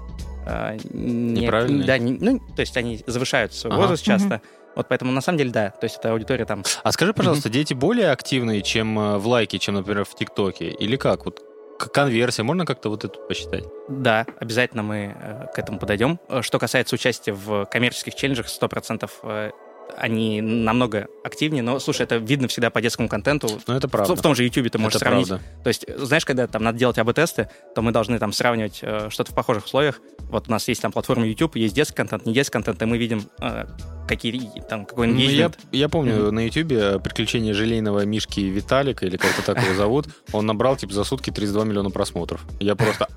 Э, 0.47 0.77
не, 0.93 1.43
Неправильно? 1.43 1.85
Да, 1.85 1.99
не, 1.99 2.13
ну, 2.13 2.39
то 2.55 2.61
есть 2.61 2.77
они 2.77 3.03
завышают 3.07 3.53
свой 3.53 3.73
ага. 3.73 3.83
возраст 3.83 4.05
часто. 4.05 4.37
Угу. 4.37 4.43
Вот 4.77 4.89
поэтому 4.89 5.13
на 5.13 5.21
самом 5.21 5.39
деле 5.39 5.51
да, 5.51 5.71
то 5.71 5.85
есть 5.85 5.99
это 5.99 6.13
аудитория 6.13 6.45
там. 6.45 6.65
А 6.83 6.93
скажи, 6.93 7.13
пожалуйста, 7.15 7.49
дети 7.49 7.75
более 7.75 8.11
активные, 8.11 8.63
чем 8.63 8.99
э, 8.99 9.19
в 9.19 9.27
лайке, 9.27 9.59
чем, 9.59 9.75
например, 9.75 10.05
в 10.05 10.15
ТикТоке? 10.15 10.69
Или 10.69 10.97
как? 10.97 11.25
Вот 11.25 11.43
конверсия, 11.92 12.42
можно 12.42 12.64
как-то 12.64 12.88
вот 12.88 13.05
это 13.05 13.18
посчитать? 13.18 13.64
Да, 13.88 14.27
обязательно 14.38 14.83
мы 14.83 15.14
э, 15.16 15.47
к 15.55 15.59
этому 15.59 15.79
подойдем. 15.79 16.18
Э, 16.29 16.42
что 16.42 16.59
касается 16.59 16.94
участия 16.94 17.33
в 17.33 17.66
коммерческих 17.66 18.14
челленджах, 18.14 18.47
100% 18.47 19.11
э, 19.23 19.51
они 19.97 20.40
намного 20.40 21.09
активнее, 21.25 21.62
но, 21.62 21.79
слушай, 21.79 22.03
это 22.03 22.16
видно 22.16 22.49
всегда 22.49 22.70
по 22.70 22.81
детскому 22.81 23.09
контенту. 23.09 23.49
Ну, 23.66 23.75
это 23.75 23.88
правда. 23.88 24.14
В, 24.14 24.18
в 24.18 24.23
том 24.23 24.35
же 24.35 24.44
YouTube 24.44 24.70
ты 24.70 24.79
можешь 24.79 24.97
это 24.97 25.07
сравнить. 25.07 25.29
Правда. 25.29 25.47
То 25.62 25.68
есть, 25.68 25.85
знаешь, 25.97 26.25
когда 26.25 26.47
там 26.47 26.62
надо 26.62 26.79
делать 26.79 26.99
АБ-тесты, 26.99 27.49
то 27.75 27.83
мы 27.83 27.92
должны 27.92 28.18
там 28.18 28.33
сравнивать 28.33 28.81
э, 28.83 29.09
что-то 29.11 29.33
в 29.33 29.35
похожих 29.35 29.64
условиях. 29.64 30.01
Вот 30.31 30.49
у 30.49 30.51
нас 30.51 30.66
есть 30.68 30.83
там 30.83 30.92
платформа 30.92 31.27
YouTube, 31.27 31.57
есть 31.57 31.75
детский 31.75 31.97
контент, 31.97 32.27
не 32.27 32.33
детский 32.33 32.53
контент, 32.53 32.83
и 32.83 32.85
мы 32.85 32.99
видим, 32.99 33.25
э, 33.40 33.66
какие 34.09 34.51
там, 34.68 34.85
какой 34.87 35.07
ну, 35.07 35.18
я, 35.18 35.51
я 35.73 35.88
помню 35.88 36.14
mm-hmm. 36.14 36.31
на 36.31 36.47
YouTube 36.47 36.73
э, 36.73 36.99
приключения 36.99 37.55
желейного 37.55 38.05
Мишки 38.05 38.40
Виталика, 38.40 39.07
или 39.07 39.16
как-то 39.16 39.42
так 39.42 39.62
его 39.62 39.75
зовут, 39.75 40.07
он 40.33 40.47
набрал, 40.47 40.77
типа, 40.77 40.92
за 40.92 41.05
сутки 41.05 41.31
32 41.31 41.64
миллиона 41.64 41.90
просмотров. 41.90 42.44
Я 42.61 42.75
просто... 42.75 43.09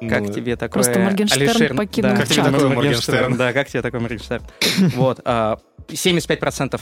Как 0.00 0.22
ну, 0.22 0.32
тебе 0.32 0.56
такое... 0.56 0.82
Просто 0.82 0.98
Моргенштерн 0.98 1.76
покинул 1.76 2.10
да, 2.10 2.16
как 2.16 2.28
тебе 2.28 2.42
такой 2.42 2.68
Моргенштерн? 2.68 3.36
Да, 3.36 3.52
как 3.52 3.68
тебе 3.68 3.82
такой 3.82 4.00
Моргенштерн? 4.00 4.44
Вот. 4.96 5.20
75% 5.20 5.60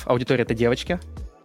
а, 0.04 0.10
аудитории— 0.10 0.42
это 0.44 0.54
девочки. 0.54 0.98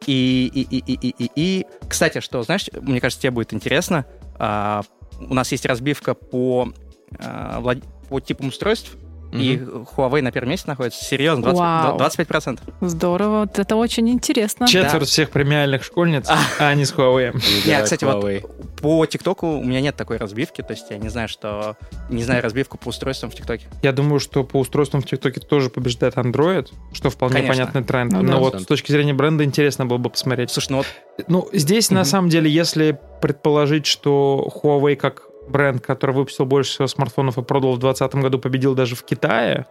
И, 0.05 0.49
и, 0.53 0.61
и, 0.61 0.93
и, 0.93 1.09
и, 1.09 1.31
и, 1.35 1.65
кстати, 1.87 2.19
что, 2.19 2.43
знаешь, 2.43 2.69
мне 2.81 3.01
кажется, 3.01 3.21
тебе 3.21 3.31
будет 3.31 3.53
интересно. 3.53 4.05
А, 4.35 4.83
у 5.19 5.33
нас 5.33 5.51
есть 5.51 5.65
разбивка 5.65 6.13
по, 6.13 6.71
а, 7.19 7.61
по 8.09 8.19
типам 8.19 8.47
устройств, 8.49 8.95
Mm-hmm. 9.31 9.41
И 9.41 9.57
Huawei 9.95 10.21
на 10.21 10.31
первом 10.31 10.51
месте 10.51 10.67
находится. 10.67 11.03
Серьезно, 11.03 11.43
20, 11.43 11.59
Вау. 11.59 11.97
25%. 11.97 12.59
Здорово, 12.81 13.39
вот 13.41 13.59
это 13.59 13.75
очень 13.75 14.09
интересно. 14.09 14.67
Четверть 14.67 15.01
да. 15.01 15.05
всех 15.05 15.29
премиальных 15.31 15.83
школьниц, 15.83 16.27
а, 16.29 16.37
а 16.59 16.73
не 16.75 16.85
с 16.85 16.93
Huawei. 16.93 17.33
Нет, 17.65 17.83
кстати, 17.83 18.03
Huawei. 18.03 18.41
вот 18.41 18.67
по 18.81 19.05
ТикТоку 19.05 19.47
у 19.47 19.63
меня 19.63 19.81
нет 19.81 19.95
такой 19.95 20.17
разбивки, 20.17 20.61
то 20.61 20.71
есть 20.71 20.85
я 20.89 20.97
не 20.97 21.09
знаю, 21.09 21.27
что... 21.27 21.75
Не 22.09 22.23
знаю 22.23 22.43
разбивку 22.43 22.77
по 22.77 22.89
устройствам 22.89 23.31
в 23.31 23.35
ТикТоке. 23.35 23.67
Я 23.81 23.91
думаю, 23.91 24.19
что 24.19 24.43
по 24.43 24.57
устройствам 24.57 25.01
в 25.01 25.05
ТикТоке 25.05 25.39
тоже 25.39 25.69
побеждает 25.69 26.15
Android, 26.15 26.67
что 26.93 27.09
вполне 27.09 27.35
Конечно. 27.35 27.53
понятный 27.55 27.83
тренд. 27.83 28.11
Ну, 28.11 28.21
Но 28.21 28.33
да. 28.33 28.37
вот 28.37 28.61
с 28.61 28.65
точки 28.65 28.91
зрения 28.91 29.13
бренда 29.13 29.43
интересно 29.43 29.85
было 29.85 29.97
бы 29.97 30.09
посмотреть. 30.09 30.51
Слушай, 30.51 30.71
ну 30.71 30.77
вот... 30.77 30.87
Ну, 31.27 31.49
здесь, 31.51 31.89
на 31.89 32.05
самом 32.05 32.29
деле, 32.29 32.49
если 32.49 32.99
предположить, 33.21 33.87
что 33.87 34.49
Huawei 34.63 34.95
как 34.95 35.26
бренд, 35.47 35.85
который 35.85 36.15
выпустил 36.15 36.45
больше 36.45 36.71
всего 36.71 36.87
смартфонов 36.87 37.37
и 37.37 37.41
продал 37.41 37.73
в 37.73 37.79
2020 37.79 38.21
году, 38.21 38.39
победил 38.39 38.75
даже 38.75 38.95
в 38.95 39.03
Китае, 39.03 39.65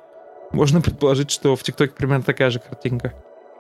можно 0.52 0.80
предположить, 0.80 1.30
что 1.30 1.56
в 1.56 1.62
ТикТоке 1.62 1.92
примерно 1.92 2.24
такая 2.24 2.50
же 2.50 2.60
картинка. 2.60 3.14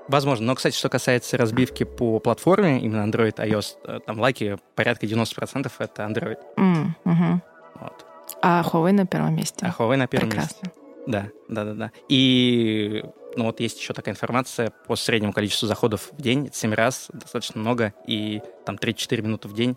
Возможно. 0.08 0.46
Но, 0.46 0.54
кстати, 0.54 0.76
что 0.76 0.88
касается 0.88 1.36
разбивки 1.36 1.82
по 1.84 2.20
платформе, 2.20 2.80
именно 2.80 3.08
Android, 3.08 3.36
iOS, 3.36 3.76
э, 3.84 4.00
там 4.06 4.20
лайки 4.20 4.56
порядка 4.76 5.06
90% 5.06 5.70
это 5.78 6.02
Android. 6.04 6.38
Mm, 6.56 6.88
угу. 7.04 7.42
вот. 7.80 8.06
А 8.40 8.62
Huawei 8.62 8.92
на 8.92 9.06
первом 9.06 9.34
месте. 9.34 9.66
А 9.66 9.70
Huawei 9.70 9.96
на 9.96 10.06
первом 10.06 10.30
Прекрасно. 10.30 10.56
месте. 10.62 10.80
Да, 11.06 11.28
да, 11.48 11.64
да, 11.64 11.74
да. 11.74 11.90
И 12.08 13.04
ну 13.36 13.44
вот 13.44 13.60
есть 13.60 13.78
еще 13.80 13.92
такая 13.92 14.14
информация 14.14 14.72
по 14.86 14.96
среднему 14.96 15.32
количеству 15.32 15.66
заходов 15.66 16.10
в 16.12 16.20
день, 16.20 16.50
7 16.52 16.72
раз, 16.74 17.08
достаточно 17.12 17.60
много, 17.60 17.92
и 18.06 18.42
там 18.64 18.76
3-4 18.76 19.22
минуты 19.22 19.48
в 19.48 19.54
день 19.54 19.76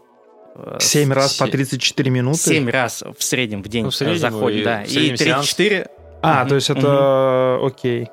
7 0.79 1.11
раз 1.13 1.35
по 1.35 1.47
34 1.47 2.09
минуты? 2.11 2.37
7 2.39 2.69
раз 2.69 3.03
в 3.17 3.23
среднем 3.23 3.63
в 3.63 3.67
день 3.67 3.83
ну, 3.85 3.89
в 3.89 3.95
среднем, 3.95 4.19
заходит, 4.19 4.63
да. 4.63 4.83
И 4.83 5.15
34... 5.15 5.87
А, 6.21 6.45
то 6.45 6.55
есть 6.55 6.69
это 6.69 7.59
окей. 7.63 8.07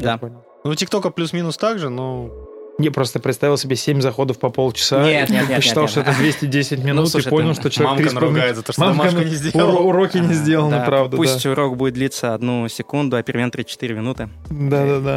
Да. 0.00 0.18
Ну, 0.64 0.74
ТикТока 0.74 1.10
плюс-минус 1.10 1.56
так 1.56 1.78
же, 1.78 1.88
но 1.88 2.30
Не, 2.78 2.90
просто 2.90 3.18
представил 3.20 3.56
себе 3.56 3.76
7 3.76 4.00
заходов 4.02 4.38
по 4.38 4.50
полчаса. 4.50 5.02
Нет, 5.02 5.30
нет, 5.30 5.48
нет, 5.48 5.56
Посчитал, 5.58 5.84
нет, 5.84 5.90
что 5.90 6.00
нет. 6.00 6.08
это 6.10 6.18
210 6.18 6.78
минут 6.84 7.04
Ну, 7.04 7.06
слушай, 7.06 7.28
и 7.28 7.30
понял, 7.30 7.54
ты- 7.54 7.60
что 7.60 7.70
человек 7.70 7.98
Мамка 8.00 8.10
3,5 8.10 8.14
наругает 8.14 8.56
за 8.56 8.62
то, 8.62 8.72
что 8.72 8.80
Мамка 8.82 8.98
домашку 8.98 9.20
не 9.20 9.30
на- 9.30 9.30
сделал. 9.36 9.70
уро- 9.76 9.82
Уроки 9.88 10.18
не 10.18 10.34
сделаны, 10.34 10.76
Да, 10.78 10.84
правда, 10.84 11.16
Пусть 11.16 11.42
да. 11.42 11.50
урок 11.52 11.76
будет 11.76 11.94
длиться 11.94 12.34
одну 12.34 12.68
секунду, 12.68 13.16
а 13.16 13.22
перемен 13.22 13.48
3-4 13.48 13.92
минуты. 13.94 14.28
Да-да-да. 14.50 15.14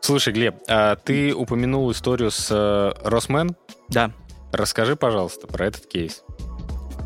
Слушай, 0.00 0.32
Глеб, 0.32 0.54
а 0.66 0.96
ты 0.96 1.32
упомянул 1.34 1.92
историю 1.92 2.30
с 2.30 2.48
э, 2.50 2.92
Росмен. 3.08 3.54
Да, 3.90 4.10
Расскажи, 4.52 4.96
пожалуйста, 4.96 5.46
про 5.46 5.66
этот 5.66 5.86
кейс. 5.86 6.22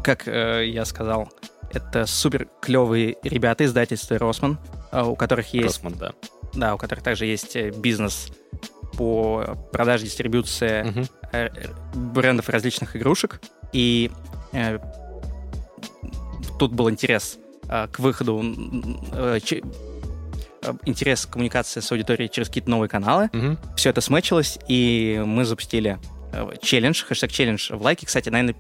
как 0.03 0.27
э, 0.29 0.67
я 0.67 0.85
сказал, 0.85 1.29
это 1.73 2.07
супер 2.07 2.49
клевые 2.61 3.17
ребята 3.23 3.65
издательства 3.65 4.19
Росман, 4.19 4.59
э, 4.93 5.03
у 5.03 5.17
которых 5.17 5.53
есть, 5.55 5.67
Росман, 5.83 5.95
да. 5.99 6.13
да, 6.55 6.75
у 6.75 6.79
которых 6.79 7.03
также 7.05 7.27
есть 7.27 7.57
э, 7.57 7.71
бизнес 7.71 8.29
по 8.97 9.57
продаже, 9.73 10.05
дистрибуции 10.05 10.83
Мгм. 10.85 11.07
э, 11.33 11.49
брендов 11.95 12.49
различных 12.49 12.97
игрушек. 12.97 13.41
И 13.73 14.11
э, 14.53 14.79
тут 16.59 16.73
был 16.73 16.89
интерес 16.91 17.39
э, 17.69 17.89
к 17.89 17.99
выходу, 17.99 18.43
э, 19.13 19.39
э, 19.51 19.61
интерес 20.87 21.27
к 21.27 21.31
коммуникации 21.31 21.81
с 21.81 21.91
аудиторией 21.93 22.31
через 22.31 22.49
какие-то 22.49 22.71
новые 22.71 22.89
каналы. 22.89 23.29
Мгм. 23.33 23.59
Все 23.77 23.91
это 23.91 24.01
смычилось, 24.01 24.59
и 24.69 25.23
мы 25.27 25.45
запустили 25.45 25.99
челлендж, 26.61 27.05
хэштег 27.05 27.31
челлендж 27.33 27.71
в 27.73 27.83
лайке. 27.83 28.07
Кстати, 28.07 28.29
наверное, 28.29 28.55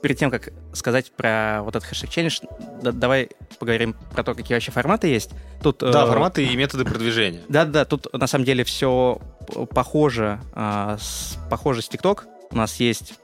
перед 0.00 0.18
тем, 0.18 0.30
как 0.30 0.50
сказать 0.72 1.12
про 1.12 1.60
вот 1.62 1.76
этот 1.76 1.88
хэштег 1.88 2.10
челлендж, 2.10 2.38
да- 2.82 2.92
давай 2.92 3.28
поговорим 3.58 3.94
про 4.12 4.22
то, 4.22 4.34
какие 4.34 4.54
вообще 4.56 4.72
форматы 4.72 5.08
есть. 5.08 5.30
Тут, 5.62 5.78
Да, 5.80 6.04
э, 6.04 6.06
форматы 6.06 6.44
и 6.44 6.56
методы 6.56 6.84
продвижения. 6.84 7.40
да-да, 7.48 7.84
тут 7.84 8.12
на 8.12 8.26
самом 8.26 8.44
деле 8.44 8.64
все 8.64 9.20
похоже, 9.74 10.40
а, 10.54 10.96
с, 11.00 11.36
похоже 11.50 11.82
с 11.82 11.88
TikTok. 11.90 12.22
У 12.50 12.56
нас 12.56 12.76
есть 12.80 13.14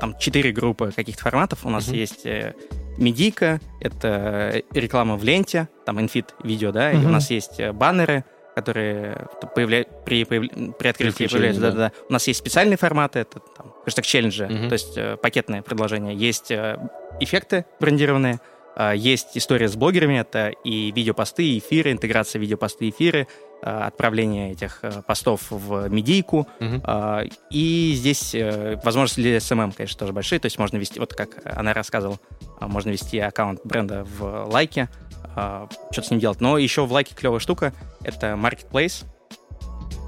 там 0.00 0.16
четыре 0.18 0.52
группы 0.52 0.92
каких-то 0.94 1.22
форматов. 1.22 1.64
У 1.64 1.70
нас 1.70 1.86
Мгм. 1.88 1.96
есть 1.96 2.26
э, 2.26 2.54
медийка, 2.98 3.60
это 3.80 4.62
реклама 4.72 5.16
в 5.16 5.24
ленте, 5.24 5.68
там 5.86 6.00
инфит 6.00 6.34
видео, 6.42 6.72
да, 6.72 6.92
и 6.92 6.96
у 6.96 7.08
нас 7.08 7.30
есть 7.30 7.58
э, 7.58 7.72
баннеры, 7.72 8.24
которые 8.54 9.28
появля... 9.54 9.84
при, 10.04 10.22
появля- 10.24 10.72
при 10.74 10.88
открытии 10.88 11.12
включении, 11.26 11.52
появляются. 11.52 11.60
да. 11.62 11.70
Да-да-да. 11.70 11.92
У 12.08 12.12
нас 12.12 12.26
есть 12.28 12.38
специальные 12.40 12.76
форматы, 12.76 13.20
это 13.20 13.40
там 13.40 13.74
хэштег 13.84 14.04
челленджи, 14.04 14.44
Мгм. 14.46 14.68
то 14.68 14.72
есть 14.74 14.96
э, 14.96 15.16
пакетное 15.16 15.62
предложение. 15.62 16.14
Есть 16.14 16.50
э, 16.50 16.76
эффекты 17.20 17.64
брендированные, 17.80 18.40
а, 18.74 18.92
есть 18.94 19.36
история 19.36 19.68
с 19.68 19.76
блогерами, 19.76 20.18
это 20.20 20.48
и 20.64 20.90
видеопосты, 20.92 21.44
и 21.44 21.58
эфиры, 21.58 21.92
интеграция 21.92 22.40
видеопосты, 22.40 22.88
эфиры, 22.88 23.28
а, 23.62 23.86
отправление 23.86 24.52
этих 24.52 24.78
э, 24.82 25.02
постов 25.06 25.42
в 25.50 25.88
медийку. 25.90 26.48
Мгм. 26.58 26.80
А, 26.84 27.22
И 27.50 27.92
здесь 27.94 28.34
э, 28.34 28.80
возможности 28.82 29.20
для 29.20 29.36
SMM, 29.36 29.74
конечно, 29.76 29.98
тоже 29.98 30.12
большие. 30.14 30.38
То 30.40 30.46
есть 30.46 30.58
можно 30.58 30.78
вести, 30.78 30.98
вот 31.00 31.12
как 31.14 31.40
она 31.44 31.74
рассказывала, 31.74 32.18
а, 32.60 32.66
можно 32.66 32.90
вести 32.90 33.18
аккаунт 33.18 33.60
бренда 33.64 34.04
в 34.18 34.46
лайке, 34.50 34.88
что-то 35.32 36.02
с 36.08 36.10
ним 36.10 36.20
делать. 36.20 36.40
Но 36.40 36.58
еще 36.58 36.84
в 36.86 36.92
лайке 36.92 37.14
клевая 37.14 37.40
штука— 37.40 37.72
это 38.02 38.28
marketplace. 38.28 39.04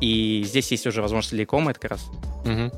И 0.01 0.43
здесь 0.47 0.71
есть 0.71 0.87
уже 0.87 1.01
возможности 1.03 1.35
для 1.35 1.45
икома, 1.45 1.71
это 1.71 1.81
как 1.81 1.93
раз 1.93 2.07
Мгм. 2.45 2.71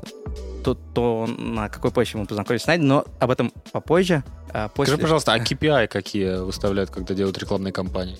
то, 0.63 0.75
то 0.75 1.25
на 1.27 1.67
какой 1.67 1.91
почве 1.91 2.19
мы 2.21 2.25
познакомились 2.25 2.63
с 2.63 2.67
Надей, 2.67 2.85
но 2.85 3.05
об 3.19 3.31
этом 3.31 3.51
попозже. 3.71 4.23
А, 4.53 4.69
После... 4.69 4.93
Скажи, 4.93 5.01
пожалуйста, 5.01 5.33
а 5.33 5.39
KPI 5.39 5.87
какие 5.87 6.37
выставляют, 6.41 6.89
когда 6.89 7.13
делают 7.13 7.37
рекламные 7.37 7.73
кампании? 7.73 8.17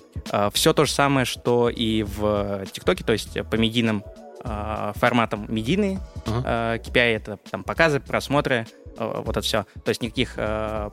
все 0.52 0.74
то 0.74 0.84
же 0.84 0.92
самое, 0.92 1.26
что 1.26 1.70
и 1.70 2.04
в 2.04 2.66
ТикТоке, 2.72 3.04
то 3.06 3.14
есть 3.14 3.38
по 3.50 3.56
медийным 3.56 4.04
а, 4.44 4.92
форматам 4.96 5.46
медийные 5.48 6.00
Ага. 6.26 6.42
а, 6.46 6.78
KPI 6.80 7.16
это 7.16 7.40
там 7.50 7.64
показы, 7.64 8.00
просмотры, 8.02 8.68
а, 8.98 9.22
вот 9.22 9.38
это 9.38 9.42
все. 9.42 9.66
То 9.86 9.90
есть 9.90 10.02
никаких 10.02 10.34
а, 10.38 10.92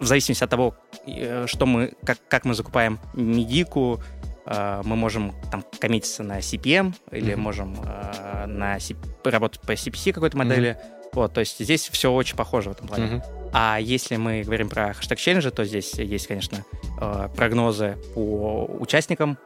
в 0.00 0.04
зависимости 0.06 0.42
от 0.44 0.50
того, 0.50 0.74
э, 1.06 1.46
что 1.46 1.66
мы, 1.66 1.92
как, 2.04 2.18
как 2.28 2.44
мы 2.44 2.54
закупаем 2.54 2.98
медийку, 3.14 4.00
а, 4.46 4.82
мы 4.84 4.94
можем 4.96 5.32
там 5.50 5.64
коммититься 5.80 6.22
на 6.22 6.38
CPM 6.40 6.94
или 7.10 7.32
Мгм. 7.32 7.42
можем 7.42 7.76
а, 7.86 8.46
на 8.46 8.78
C- 8.78 8.94
работать 9.24 9.60
по 9.62 9.72
CPC 9.72 10.12
какой-то 10.12 10.36
модели. 10.36 10.76
Вот, 11.14 11.32
то 11.32 11.40
есть 11.40 11.58
здесь 11.60 11.88
все 11.88 12.12
очень 12.12 12.36
похоже 12.36 12.68
в 12.70 12.72
этом 12.72 12.88
плане. 12.88 13.06
Мгм. 13.06 13.22
А 13.54 13.78
если 13.80 14.16
мы 14.16 14.42
говорим 14.42 14.68
про 14.68 14.92
хэштег 14.94 15.18
челленджи, 15.18 15.50
то 15.50 15.64
здесь 15.64 15.94
есть, 15.94 16.26
конечно, 16.26 16.64
э, 17.00 17.28
прогнозы 17.36 17.96
по 18.14 18.64
участникам. 18.80 19.38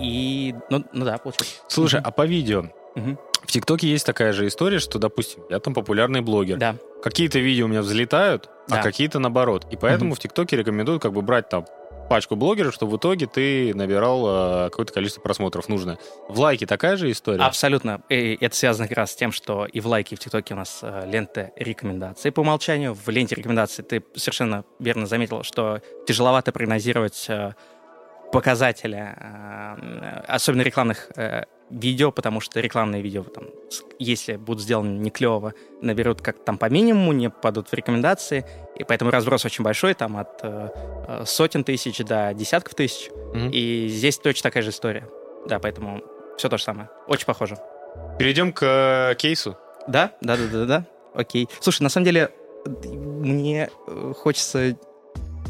И, 0.00 0.54
ну, 0.70 0.84
ну 0.92 1.04
да, 1.04 1.18
получается. 1.18 1.56
Слушай, 1.68 2.00
Мгм. 2.00 2.08
а 2.08 2.10
по 2.12 2.26
видео? 2.26 2.64
Мгм. 2.94 3.18
В 3.42 3.46
ТикТоке 3.52 3.88
есть 3.88 4.06
такая 4.06 4.32
же 4.32 4.46
история, 4.46 4.78
что, 4.78 4.98
допустим, 4.98 5.42
я 5.50 5.58
там 5.60 5.74
популярный 5.74 6.20
блогер. 6.20 6.56
Да. 6.56 6.76
Какие-то 7.02 7.38
видео 7.38 7.66
у 7.66 7.68
меня 7.68 7.82
взлетают, 7.82 8.48
а 8.70 8.76
Да. 8.76 8.82
какие-то 8.82 9.18
наоборот. 9.18 9.66
И 9.70 9.76
поэтому 9.76 10.10
Мгм. 10.10 10.16
в 10.16 10.18
ТикТоке 10.20 10.56
рекомендуют 10.56 11.02
как 11.02 11.12
бы 11.12 11.22
брать 11.22 11.48
там 11.48 11.66
пачку 12.08 12.36
блогеров, 12.36 12.74
чтобы 12.74 12.92
в 12.92 12.96
итоге 12.98 13.26
ты 13.26 13.72
набирал 13.74 14.26
э, 14.66 14.70
какое-то 14.70 14.92
количество 14.92 15.20
просмотров 15.22 15.68
нужное. 15.68 15.98
В 16.28 16.38
лайке 16.40 16.66
такая 16.66 16.96
же 16.96 17.10
история? 17.10 17.42
Абсолютно. 17.42 18.02
И 18.10 18.36
это 18.40 18.54
связано 18.54 18.86
как 18.86 18.98
раз 18.98 19.12
с 19.12 19.16
тем, 19.16 19.32
что 19.32 19.64
и 19.64 19.80
в 19.80 19.86
лайке, 19.86 20.14
и 20.14 20.18
в 20.18 20.20
ТикТоке 20.20 20.52
у 20.54 20.56
нас 20.58 20.80
э, 20.82 21.04
лента 21.06 21.52
рекомендаций 21.56 22.30
по 22.30 22.40
умолчанию. 22.40 22.92
В 22.94 23.08
ленте 23.08 23.34
рекомендаций 23.34 23.82
ты 23.82 24.04
совершенно 24.14 24.64
верно 24.78 25.06
заметил, 25.06 25.42
что 25.42 25.80
тяжеловато 26.06 26.52
прогнозировать 26.52 27.24
э, 27.28 27.52
показатели, 28.30 29.14
э, 29.16 30.22
особенно 30.28 30.62
рекламных 30.62 31.08
э, 31.16 31.44
видео, 31.72 32.12
потому 32.12 32.40
что 32.40 32.60
рекламные 32.60 33.02
видео, 33.02 33.22
там, 33.24 33.46
если 33.98 34.36
будут 34.36 34.62
сделаны 34.62 34.98
не 34.98 35.10
клево, 35.10 35.54
наберут 35.80 36.20
как 36.20 36.44
там 36.44 36.58
по 36.58 36.68
минимуму, 36.68 37.12
не 37.12 37.30
попадут 37.30 37.68
в 37.68 37.74
рекомендации, 37.74 38.44
и 38.76 38.84
поэтому 38.84 39.10
разброс 39.10 39.44
очень 39.44 39.64
большой, 39.64 39.94
там 39.94 40.16
от 40.16 40.40
э, 40.42 40.68
э, 41.08 41.24
сотен 41.26 41.64
тысяч 41.64 41.98
до 41.98 42.32
десятков 42.34 42.74
тысяч. 42.74 43.10
Мгм. 43.34 43.50
И 43.50 43.88
здесь 43.88 44.18
точно 44.18 44.50
такая 44.50 44.62
же 44.62 44.70
история. 44.70 45.08
Да, 45.46 45.58
поэтому 45.58 46.02
все 46.36 46.48
то 46.48 46.58
же 46.58 46.64
самое. 46.64 46.88
Очень 47.06 47.26
похоже. 47.26 47.56
Перейдем 48.18 48.52
к 48.52 48.62
э, 48.62 49.14
кейсу. 49.16 49.56
Да, 49.88 50.12
да, 50.20 50.36
да, 50.36 50.46
да, 50.52 50.64
да. 50.64 50.86
Окей. 51.14 51.48
Слушай, 51.60 51.82
на 51.82 51.88
самом 51.88 52.04
деле, 52.04 52.30
мне 52.64 53.70
э, 53.86 54.12
хочется 54.16 54.76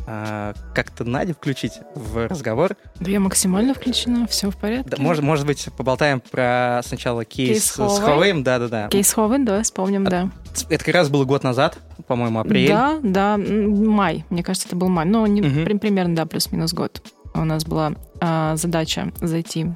а, 0.06 0.54
как-то 0.74 1.04
Надю 1.04 1.34
включить 1.34 1.74
в 1.94 2.26
разговор. 2.28 2.76
Да 3.00 3.10
я 3.10 3.20
максимально 3.20 3.74
включена, 3.74 4.26
все 4.26 4.50
в 4.50 4.56
порядке. 4.56 4.90
Да, 4.90 4.96
может, 5.02 5.22
может 5.22 5.46
быть, 5.46 5.68
поболтаем 5.76 6.20
про 6.20 6.80
сначала 6.84 7.24
кейс, 7.24 7.48
Кейс 7.48 7.64
с 7.72 7.78
Huawei? 7.78 8.32
Huawei. 8.32 8.42
Да, 8.42 8.58
да, 8.58 8.68
да. 8.68 8.88
Кейс 8.88 9.12
Ховен, 9.12 9.44
давай 9.44 9.62
вспомним, 9.62 10.06
А, 10.06 10.10
да. 10.10 10.30
Это 10.68 10.84
как 10.84 10.94
раз 10.94 11.08
было 11.08 11.24
год 11.24 11.44
назад, 11.44 11.78
по-моему, 12.06 12.40
апрель. 12.40 12.68
Да, 12.68 12.98
да, 13.02 13.36
май, 13.38 14.24
мне 14.30 14.42
кажется, 14.42 14.68
это 14.68 14.76
был 14.76 14.88
май. 14.88 15.06
Ну, 15.06 15.24
не- 15.26 15.40
Мгм. 15.42 15.64
при- 15.64 15.78
примерно, 15.78 16.16
да, 16.16 16.26
плюс-минус 16.26 16.72
год. 16.74 17.02
У 17.34 17.44
нас 17.44 17.64
была 17.64 17.92
а, 18.20 18.56
задача 18.56 19.10
зайти 19.20 19.66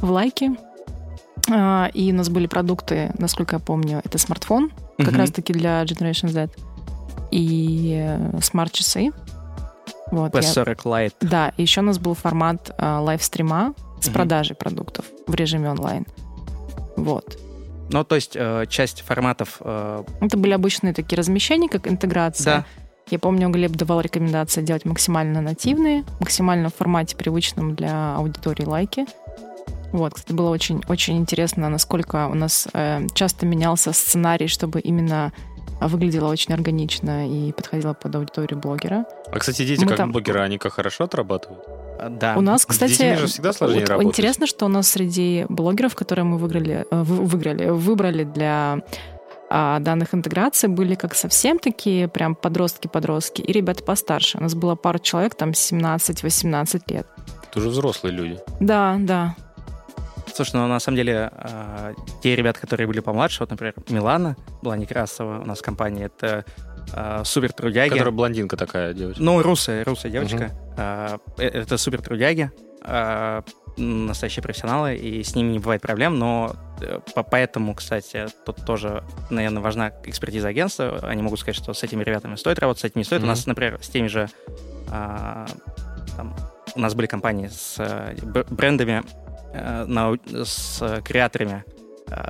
в 0.00 0.10
лайки, 0.10 0.52
А, 1.50 1.90
и 1.92 2.10
у 2.10 2.14
нас 2.14 2.30
были 2.30 2.46
продукты, 2.46 3.12
насколько 3.18 3.56
я 3.56 3.60
помню, 3.60 4.00
это 4.02 4.16
смартфон, 4.16 4.70
как 4.96 5.08
Мгм. 5.08 5.16
раз-таки 5.16 5.52
для 5.52 5.82
Generation 5.82 6.28
Z, 6.28 6.48
и 7.30 7.98
э, 8.02 8.40
смарт-часы. 8.40 9.10
Вот, 10.10 10.34
я- 10.34 10.40
P40 10.40 10.76
Lite. 10.84 11.14
Да, 11.20 11.52
еще 11.56 11.80
у 11.80 11.84
нас 11.84 11.98
был 11.98 12.14
формат 12.14 12.70
а, 12.78 13.00
live 13.00 13.25
stream'а 13.25 13.74
с 14.00 14.06
Мгм. 14.06 14.14
продажей 14.14 14.54
продуктов 14.56 15.06
в 15.26 15.34
режиме 15.34 15.70
онлайн. 15.70 16.06
Вот. 16.96 17.38
Ну, 17.90 18.02
то 18.04 18.14
есть 18.14 18.32
э, 18.34 18.64
часть 18.68 19.02
форматов... 19.02 19.56
э, 19.60 20.04
Это 20.20 20.36
были 20.38 20.52
обычные 20.52 20.94
такие 20.94 21.18
размещения, 21.18 21.68
как 21.68 21.86
интеграция. 21.86 22.58
Да. 22.58 22.64
Я 23.10 23.18
помню, 23.18 23.50
Глеб 23.50 23.72
давал 23.72 24.00
рекомендации 24.00 24.62
делать 24.62 24.86
максимально 24.86 25.42
нативные, 25.42 26.04
максимально 26.20 26.70
в 26.70 26.74
формате, 26.74 27.14
привычном 27.16 27.74
для 27.74 28.16
аудитории 28.16 28.64
Likee. 28.64 29.04
Вот, 29.92 30.14
кстати, 30.14 30.32
было 30.34 30.48
очень, 30.50 30.82
очень 30.88 31.18
интересно, 31.18 31.68
насколько 31.68 32.26
у 32.28 32.34
нас 32.34 32.66
э, 32.72 33.06
часто 33.14 33.44
менялся 33.46 33.92
сценарий, 33.92 34.48
чтобы 34.48 34.80
именно 34.80 35.32
выглядело 35.80 36.28
очень 36.28 36.54
органично 36.54 37.28
и 37.28 37.52
подходило 37.52 37.94
под 37.94 38.14
аудиторию 38.14 38.58
блогера. 38.58 39.04
А, 39.30 39.38
кстати, 39.38 39.64
дети 39.64 39.80
Мы 39.82 39.88
как 39.88 39.96
там- 39.98 40.12
блогеры, 40.12 40.40
они 40.40 40.58
как 40.58 40.72
хорошо 40.74 41.04
отрабатывают? 41.04 41.64
э, 42.00 42.08
да. 42.10 42.34
У 42.36 42.40
нас, 42.40 42.62
С 42.62 42.66
кстати, 42.66 42.92
детьми 42.92 43.14
же 43.16 43.26
всегда 43.26 43.52
сложнее 43.52 43.80
вот 43.80 43.88
работать. 43.90 44.08
интересно, 44.12 44.46
что 44.46 44.66
у 44.66 44.68
нас 44.68 44.88
среди 44.88 45.46
блогеров, 45.48 45.94
которые 45.94 46.24
мы 46.24 46.38
выиграли, 46.38 46.86
э, 46.90 47.02
вы- 47.02 47.24
выиграли, 47.24 47.68
выбрали 47.70 48.24
для 48.24 48.80
а, 49.50 49.78
данных 49.78 50.14
интеграций, 50.14 50.68
были 50.68 50.94
как 50.96 51.14
совсем 51.14 51.58
такие 51.58 52.08
прям 52.08 52.34
подростки-подростки 52.34 53.42
и 53.42 53.52
ребята 53.52 53.84
постарше. 53.84 54.38
У 54.38 54.42
нас 54.42 54.54
было 54.54 54.74
пару 54.74 54.98
человек, 54.98 55.34
там 55.36 55.52
17-18 55.54 56.90
лет. 56.90 57.06
Это 57.50 57.58
уже 57.60 57.68
взрослые 57.68 58.14
люди. 58.16 58.38
Да, 58.58 58.96
да. 58.98 59.36
Слушай, 60.32 60.56
ну 60.56 60.66
на 60.66 60.80
самом 60.80 60.96
деле 60.96 61.30
э, 61.32 61.94
те 62.22 62.36
ребята, 62.36 62.60
которые 62.60 62.86
были 62.86 63.00
помладше, 63.00 63.40
вот, 63.40 63.50
например, 63.50 63.74
Милана 63.88 64.36
была 64.62 64.76
Некрасова 64.76 65.40
у 65.40 65.44
нас 65.44 65.60
в 65.60 65.62
компании, 65.62 66.06
это 66.06 66.44
э, 66.92 67.22
супер 67.24 67.52
трудяги. 67.52 67.90
Которая 67.90 68.12
блондинка 68.12 68.56
такая 68.56 68.94
девочка. 68.94 69.22
Ну, 69.22 69.42
русая, 69.42 69.84
русая 69.84 70.10
девочка. 70.10 70.50
А, 70.76 71.18
э, 71.38 71.46
Это 71.46 71.76
супер 71.76 72.02
трудяги. 72.02 72.50
А, 72.82 73.42
настоящие 73.76 74.42
профессионалы, 74.42 74.94
и 74.94 75.22
с 75.22 75.34
ними 75.34 75.52
не 75.52 75.58
бывает 75.58 75.82
проблем, 75.82 76.18
но 76.18 76.54
э, 76.80 77.00
поэтому, 77.30 77.74
кстати, 77.74 78.26
тут 78.44 78.64
тоже, 78.64 79.02
наверное, 79.30 79.62
важна 79.62 79.92
экспертиза 80.04 80.48
агентства. 80.48 81.00
Они 81.02 81.22
могут 81.22 81.40
сказать, 81.40 81.56
что 81.56 81.74
с 81.74 81.82
этими 81.82 82.04
ребятами 82.04 82.36
стоит 82.36 82.58
работать, 82.58 82.82
с 82.82 82.84
этими 82.84 83.00
не 83.00 83.04
стоит. 83.04 83.22
Mm-hmm. 83.22 83.24
У 83.24 83.28
нас, 83.28 83.46
например, 83.46 83.78
с 83.80 83.88
теми 83.88 84.06
же... 84.06 84.28
А, 84.90 85.46
там, 86.16 86.34
у 86.76 86.80
нас 86.80 86.94
были 86.94 87.06
компании 87.06 87.48
с 87.48 87.76
э, 87.78 88.14
брендами, 88.50 89.02
э, 89.54 89.84
на, 89.86 90.16
с 90.44 91.02
креаторами, 91.04 91.64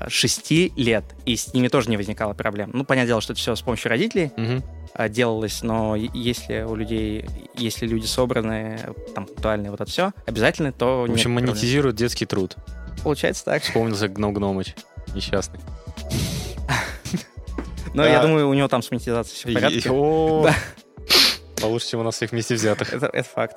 6 0.09 0.51
лет, 0.77 1.05
и 1.27 1.37
с 1.37 1.53
ними 1.53 1.69
тоже 1.69 1.91
не 1.91 1.97
возникало 1.97 2.33
проблем. 2.35 2.71
Ну, 2.73 2.85
понятное 2.85 3.09
дело, 3.09 3.21
что 3.21 3.33
это 3.33 3.41
все 3.41 3.57
с 3.57 3.63
помощью 3.63 3.91
родителей 3.91 4.31
угу. 4.37 5.09
делалось, 5.09 5.63
но 5.63 5.97
если 5.97 6.63
у 6.63 6.75
людей, 6.75 7.27
если 7.55 7.87
люди 7.87 8.07
собраны, 8.07 8.79
там, 9.15 9.25
актуальные, 9.25 9.71
вот 9.71 9.81
это 9.81 9.91
все, 9.91 10.13
обязательно, 10.27 10.73
то... 10.73 11.07
В 11.09 11.13
общем, 11.13 11.33
монетизируют 11.33 11.97
детский 11.97 12.27
труд. 12.27 12.57
Получается 13.03 13.45
так. 13.45 13.63
Вспомнился 13.63 14.09
Гном 14.09 14.33
Гномыч, 14.33 14.75
несчастный. 15.15 15.61
Но 17.95 18.07
я 18.07 18.23
думаю, 18.23 18.49
у 18.49 18.55
него 18.55 18.69
там 18.69 18.83
с 18.83 18.91
монетизацией 18.91 19.37
все 19.37 19.51
в 19.51 19.55
порядке. 19.55 19.89
Получше, 21.61 21.89
чем 21.89 22.01
у 22.01 22.03
нас 22.03 22.17
всех 22.17 22.33
вместе 22.33 22.55
взятых. 22.55 22.93
Это 22.93 23.23
факт. 23.23 23.57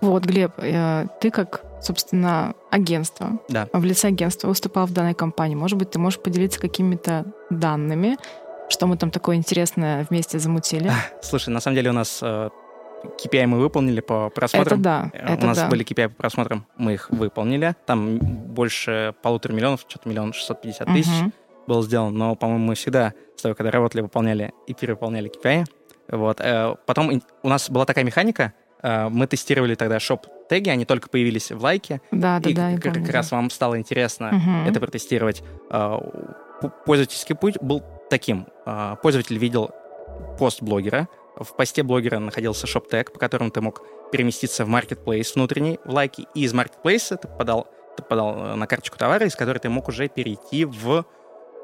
Вот, 0.00 0.24
Глеб, 0.24 0.52
э, 0.58 1.06
ты 1.20 1.30
как 1.30 1.64
собственно, 1.80 2.54
агентство, 2.70 3.40
да. 3.48 3.68
в 3.72 3.84
лице 3.84 4.08
агентства 4.08 4.48
выступал 4.48 4.86
в 4.86 4.92
данной 4.92 5.14
компании. 5.14 5.54
Может 5.54 5.78
быть, 5.78 5.90
ты 5.90 5.98
можешь 5.98 6.20
поделиться 6.20 6.60
какими-то 6.60 7.26
данными, 7.50 8.16
что 8.68 8.86
мы 8.86 8.96
там 8.96 9.10
такое 9.10 9.36
интересное 9.36 10.06
вместе 10.08 10.38
замутили? 10.38 10.90
Слушай, 11.22 11.50
на 11.50 11.60
самом 11.60 11.76
деле 11.76 11.90
у 11.90 11.92
нас 11.92 12.20
э, 12.22 12.50
KPI 13.22 13.46
мы 13.46 13.58
выполнили 13.58 14.00
по 14.00 14.30
просмотрам. 14.30 14.80
Это 14.80 14.82
да. 14.82 15.10
Э, 15.12 15.34
это 15.34 15.44
у 15.44 15.48
нас 15.48 15.58
да. 15.58 15.68
были 15.68 15.84
KPI 15.84 16.08
по 16.10 16.14
просмотрам, 16.14 16.66
мы 16.76 16.94
их 16.94 17.10
выполнили. 17.10 17.74
Там 17.86 18.18
больше 18.18 19.14
полутора 19.22 19.52
миллионов, 19.52 19.84
что-то 19.88 20.08
миллион 20.08 20.32
шестьсот 20.32 20.62
пятьдесят 20.62 20.88
тысяч 20.88 21.22
угу. 21.22 21.32
было 21.66 21.82
сделано. 21.82 22.16
Но, 22.16 22.36
по-моему, 22.36 22.66
мы 22.66 22.74
всегда 22.74 23.14
с 23.36 23.42
тобой, 23.42 23.56
когда 23.56 23.70
работали, 23.70 24.02
выполняли 24.02 24.52
и 24.66 24.74
перевыполняли 24.74 25.30
KPI. 25.30 25.66
Вот. 26.10 26.40
Э, 26.40 26.76
потом 26.86 27.22
у 27.42 27.48
нас 27.48 27.70
была 27.70 27.84
такая 27.84 28.04
механика, 28.04 28.52
э, 28.82 29.08
мы 29.08 29.26
тестировали 29.26 29.74
тогда 29.74 29.98
шоп 29.98 30.26
теги, 30.50 30.68
они 30.68 30.84
только 30.84 31.08
появились 31.08 31.52
в 31.52 31.62
лайке. 31.62 32.02
Да, 32.10 32.40
да, 32.40 32.50
и 32.50 32.54
да. 32.54 32.72
Как, 32.74 32.94
помню, 32.94 33.06
как 33.06 33.14
раз 33.14 33.30
вам 33.30 33.50
стало 33.50 33.78
интересно 33.78 34.28
угу. 34.28 34.68
это 34.68 34.80
протестировать. 34.80 35.44
А, 35.70 35.98
пользовательский 36.84 37.36
путь 37.36 37.56
был 37.60 37.84
таким. 38.10 38.48
А, 38.66 38.96
пользователь 38.96 39.38
видел 39.38 39.70
пост 40.38 40.60
блогера. 40.60 41.08
В 41.36 41.54
посте 41.56 41.84
блогера 41.84 42.18
находился 42.18 42.66
шоп-тег, 42.66 43.12
по 43.12 43.20
которому 43.20 43.52
ты 43.52 43.60
мог 43.60 43.82
переместиться 44.10 44.64
в 44.64 44.68
marketplace 44.68 45.32
внутренний, 45.36 45.78
в 45.84 45.94
лайки, 45.94 46.26
и 46.34 46.42
из 46.42 46.52
marketplace 46.52 47.16
ты 47.16 47.28
подал, 47.28 47.68
ты 47.96 48.02
подал 48.02 48.34
э, 48.36 48.54
на 48.56 48.66
карточку 48.66 48.98
товара, 48.98 49.24
из 49.26 49.36
которой 49.36 49.58
ты 49.58 49.68
мог 49.68 49.86
уже 49.86 50.08
перейти 50.08 50.64
в, 50.64 51.06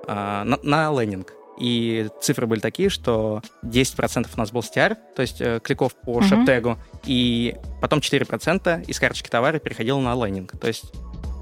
а, 0.07 0.45
на, 0.45 0.59
на 0.63 0.93
лендинг. 0.93 1.33
И 1.59 2.09
цифры 2.21 2.47
были 2.47 2.61
такие, 2.61 2.89
что 2.89 3.43
10% 3.65 4.29
у 4.35 4.39
нас 4.39 4.53
был 4.53 4.61
STR, 4.61 4.97
то 5.15 5.23
есть 5.23 5.41
э, 5.41 5.59
кликов 5.63 5.95
по 5.95 6.21
uh-huh. 6.21 6.25
шептегу, 6.25 6.79
и 7.07 7.57
потом 7.81 8.01
4% 8.01 8.85
из 8.87 9.01
карточки 9.01 9.29
товара 9.29 9.59
переходило 9.59 10.01
на 10.01 10.15
лендинг. 10.15 10.59
То 10.59 10.69
есть 10.69 10.93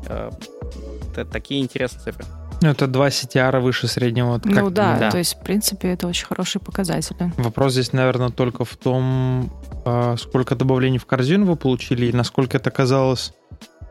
э, 0.08 0.30
это 1.12 1.24
такие 1.24 1.62
интересные 1.62 2.04
цифры. 2.04 2.24
Ну, 2.60 2.70
это 2.70 2.86
два 2.86 3.08
CTR 3.08 3.60
выше 3.60 3.88
среднего. 3.88 4.38
Как... 4.38 4.52
Ну 4.52 4.70
да, 4.70 4.96
да, 4.98 5.10
то 5.10 5.18
есть, 5.18 5.34
в 5.34 5.42
принципе, 5.42 5.88
это 5.88 6.06
очень 6.06 6.26
хорошие 6.26 6.62
показатели. 6.62 7.32
Вопрос 7.36 7.72
здесь, 7.72 7.92
наверное, 7.92 8.30
только 8.30 8.64
в 8.64 8.76
том, 8.76 9.52
э, 9.84 10.16
сколько 10.18 10.54
добавлений 10.54 10.98
в 10.98 11.06
корзину 11.06 11.46
вы 11.46 11.56
получили 11.56 12.06
и 12.06 12.12
насколько 12.12 12.56
это 12.56 12.70
казалось 12.70 13.32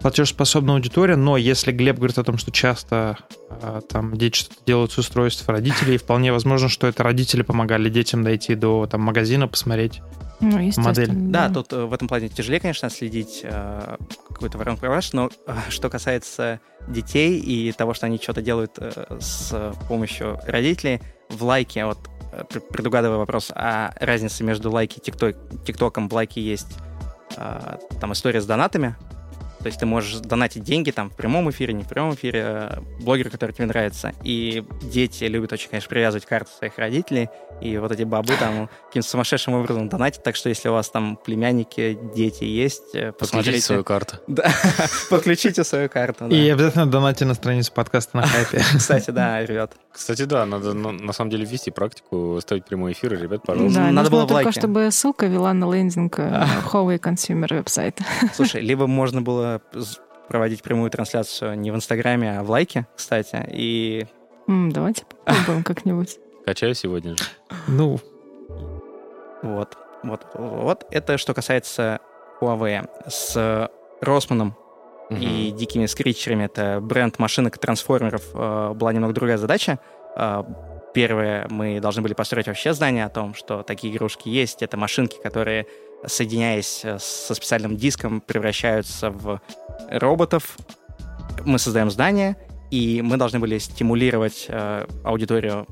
платежеспособная 0.02 0.76
аудитория, 0.76 1.16
но 1.16 1.38
если 1.38 1.72
Глеб 1.72 1.98
говорит 1.98 2.18
о 2.18 2.24
том, 2.24 2.38
что 2.38 2.52
часто 2.52 3.18
э, 3.50 3.82
там 3.90 4.18
дети 4.18 4.38
что-то 4.38 4.62
делают 4.66 4.92
с 4.92 4.98
устройств 4.98 5.48
родителей, 5.48 5.98
вполне 5.98 6.32
возможно, 6.32 6.70
что 6.70 6.88
это 6.88 7.04
родители 7.04 7.42
помогали 7.42 7.90
детям 7.90 8.24
дойти 8.24 8.56
до 8.56 8.88
там, 8.88 9.02
магазина, 9.02 9.48
посмотреть 9.48 10.02
ну, 10.44 10.72
модель. 10.78 11.10
Да, 11.12 11.50
тут 11.50 11.72
э, 11.74 11.86
в 11.86 11.94
этом 11.94 12.08
плане 12.08 12.30
тяжелее, 12.30 12.60
конечно, 12.60 12.90
следить 12.90 13.42
э, 13.44 13.96
какой-то 14.30 14.58
воронку 14.58 14.82
продаж, 14.82 15.14
но 15.14 15.30
э, 15.48 15.56
что 15.70 15.90
касается 15.90 16.60
детей 16.88 17.40
и 17.40 17.72
того, 17.72 17.94
что 17.94 18.06
они 18.06 18.18
что-то 18.22 18.42
делают 18.42 18.74
э, 18.78 19.18
с 19.20 19.74
помощью 19.88 20.40
родителей, 20.46 21.02
в 21.30 21.44
лайке, 21.44 21.86
вот 21.86 22.00
э, 22.32 22.44
предугадывая 22.44 23.18
вопрос 23.18 23.52
о 23.52 23.94
разнице 24.00 24.44
между 24.44 24.72
лайки 24.72 25.00
и 25.00 25.02
тикток, 25.02 25.38
тиктоком, 25.66 26.10
в 26.10 26.14
лайке 26.14 26.42
есть 26.42 26.78
э, 27.38 27.78
там 28.00 28.14
история 28.14 28.42
с 28.42 28.46
донатами, 28.46 28.96
то 29.64 29.68
есть 29.68 29.80
ты 29.80 29.86
можешь 29.86 30.20
донатить 30.20 30.64
деньги 30.64 30.92
там 30.92 31.10
в 31.10 31.16
прямом 31.16 31.50
эфире, 31.50 31.74
не 31.74 31.84
в 31.84 31.88
прямом 31.88 32.16
эфире, 32.16 32.44
э, 32.46 32.80
блогеру, 33.00 33.32
который 33.32 33.54
тебе 33.54 33.66
нравится. 33.66 34.12
И 34.22 34.66
дети 34.82 35.24
любят 35.24 35.54
очень, 35.54 35.70
конечно, 35.70 35.90
привязывать 35.90 36.26
карты 36.26 36.52
своих 36.52 36.78
родителей. 36.78 37.30
И 37.62 37.78
вот 37.78 37.92
эти 37.94 38.04
бабы 38.04 38.34
там 38.36 38.70
каким-то 38.88 39.08
сумасшедшим 39.08 39.54
образом 39.54 39.88
донатить. 39.88 40.22
Так 40.22 40.36
что 40.36 40.50
если 40.50 40.68
у 40.68 40.74
вас 40.74 40.90
там 40.90 41.16
племянники, 41.16 41.98
дети 42.14 42.44
есть, 42.44 42.94
э, 42.94 43.14
посмотрите. 43.14 43.52
Подключите 43.52 43.66
свою 43.66 43.84
карту. 43.84 44.16
Да, 44.34 44.52
подключите 45.10 45.64
свою 45.64 45.90
карту. 45.90 46.28
И 46.28 46.50
обязательно 46.50 46.88
донатьте 46.88 47.24
на 47.24 47.36
страницу 47.36 47.72
подкаста 47.72 48.18
на 48.18 48.28
хайпе. 48.28 48.62
Кстати, 48.78 49.12
да, 49.12 49.46
ребят. 49.46 49.74
Кстати, 49.92 50.24
да, 50.24 50.46
надо 50.46 50.74
на 50.74 51.14
самом 51.14 51.30
деле 51.30 51.46
ввести 51.46 51.72
практику, 51.72 52.40
ставить 52.42 52.66
прямой 52.66 52.94
эфир, 52.94 53.18
ребят, 53.18 53.44
пожалуйста. 53.46 53.80
Да, 53.80 53.92
надо 53.92 54.10
было 54.10 54.28
только, 54.28 54.52
чтобы 54.52 54.90
ссылка 54.92 55.28
вела 55.28 55.54
на 55.54 55.72
лендинг 55.72 56.20
э, 56.20 56.46
Huawei 56.72 57.00
Consumer 57.00 57.54
веб-сайта. 57.56 58.04
Слушай, 58.34 58.62
либо 58.62 58.88
можно 58.88 59.22
было 59.22 59.53
проводить 60.28 60.64
прямую 60.64 60.90
трансляцию 60.90 61.60
не 61.60 61.72
в 61.72 61.76
Инстаграме, 61.76 62.40
а 62.40 62.44
в 62.44 62.50
лайке, 62.50 62.88
кстати. 62.96 63.46
И... 63.52 64.06
Давайте 64.48 65.06
попробуем 65.26 65.64
как-нибудь. 65.66 66.20
Качаю 66.46 66.74
сегодня 66.76 67.16
же. 67.16 67.24
Ну. 67.68 68.00
Вот. 69.42 69.78
Вот. 70.04 70.26
Вот. 70.34 70.86
Это 70.92 71.18
что 71.18 71.34
касается 71.34 72.00
Huawei. 72.42 72.88
С 73.08 73.70
Росманом 74.02 74.56
угу. 75.10 75.20
и 75.20 75.52
дикими 75.52 75.86
скричерами, 75.86 76.46
это 76.46 76.80
бренд 76.82 77.20
машинок 77.20 77.58
трансформеров, 77.58 78.24
э, 78.34 78.74
была 78.76 78.94
немного 78.94 79.14
другая 79.14 79.38
задача. 79.38 79.80
Э, 80.16 80.44
первое, 80.94 81.48
мы 81.50 81.80
должны 81.80 82.02
были 82.02 82.14
построить 82.14 82.48
вообще 82.48 82.74
знание 82.74 83.06
о 83.06 83.10
том, 83.10 83.34
что 83.34 83.64
такие 83.64 83.94
игрушки 83.94 84.30
есть. 84.30 84.62
Это 84.62 84.78
машинки, 84.78 85.18
которые 85.22 85.68
соединяясь 86.06 86.82
э, 86.84 86.98
со 87.00 87.34
специальным 87.36 87.78
диском, 87.78 88.22
превращаются 88.22 89.10
в 89.10 89.42
роботов. 89.90 90.58
Мы 91.46 91.60
создаем 91.60 91.92
здание, 91.92 92.38
и 92.72 93.02
мы 93.02 93.18
должны 93.18 93.40
были 93.40 93.58
стимулировать 93.58 94.46
э, 94.48 94.86
аудиторию 95.04 95.68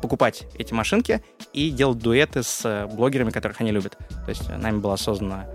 покупать 0.00 0.46
эти 0.58 0.74
машинки 0.74 1.22
и 1.52 1.70
делать 1.70 1.98
дуэты 1.98 2.42
с 2.42 2.60
э, 2.64 2.86
блогерами, 2.86 3.30
которых 3.30 3.60
они 3.60 3.72
любят. 3.72 3.96
То 4.24 4.28
есть 4.28 4.48
нами 4.50 4.78
была 4.78 4.96
создана 4.96 5.46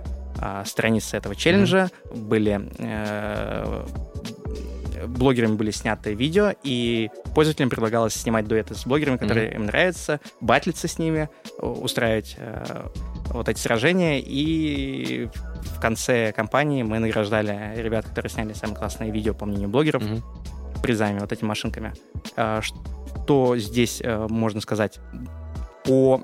э, 0.41 0.63
страница 0.65 1.17
этого 1.17 1.35
челленджа, 1.35 1.89
mm-hmm. 2.03 2.17
были 2.17 2.69
э, 2.79 3.85
блогерами 5.07 5.55
были 5.55 5.71
сняты 5.71 6.13
видео, 6.13 6.53
и 6.63 7.09
пользователям 7.35 7.69
предлагалось 7.69 8.13
снимать 8.13 8.47
дуэты 8.47 8.75
с 8.75 8.85
блогерами, 8.85 9.17
которые 9.17 9.49
mm-hmm. 9.49 9.55
им 9.55 9.65
нравятся, 9.67 10.19
батлиться 10.41 10.87
с 10.87 10.97
ними, 10.97 11.29
устраивать 11.59 12.35
э, 12.37 12.87
вот 13.29 13.49
эти 13.49 13.59
сражения, 13.59 14.19
и 14.19 15.29
в 15.61 15.79
конце 15.79 16.31
кампании 16.31 16.83
мы 16.83 16.99
награждали 16.99 17.73
ребят, 17.75 18.05
которые 18.05 18.29
сняли 18.29 18.53
самые 18.53 18.77
классные 18.77 19.11
видео, 19.11 19.33
по 19.33 19.45
мнению 19.45 19.69
блогеров, 19.69 20.03
mm-hmm. 20.03 20.81
призами, 20.81 21.19
вот 21.19 21.31
этими 21.31 21.47
машинками. 21.47 21.93
Э, 22.35 22.61
что 22.61 23.57
здесь 23.57 24.01
э, 24.03 24.27
можно 24.29 24.61
сказать? 24.61 24.99
По, 25.85 26.23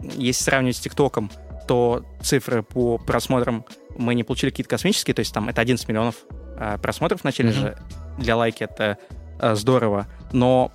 если 0.00 0.42
сравнивать 0.42 0.76
с 0.76 0.80
ТикТоком, 0.80 1.30
то 1.66 2.04
цифры 2.20 2.62
по 2.62 2.98
просмотрам 2.98 3.64
мы 3.96 4.14
не 4.14 4.24
получили 4.24 4.50
какие-то 4.50 4.70
космические, 4.70 5.14
то 5.14 5.20
есть 5.20 5.32
там 5.32 5.48
это 5.48 5.60
11 5.60 5.88
миллионов 5.88 6.16
э, 6.58 6.78
просмотров 6.82 7.24
на 7.24 7.32
челлендже. 7.32 7.76
Mm-hmm. 7.78 8.22
Для 8.22 8.36
лайки 8.36 8.64
это 8.64 8.98
э, 9.38 9.54
здорово, 9.54 10.06
но... 10.32 10.72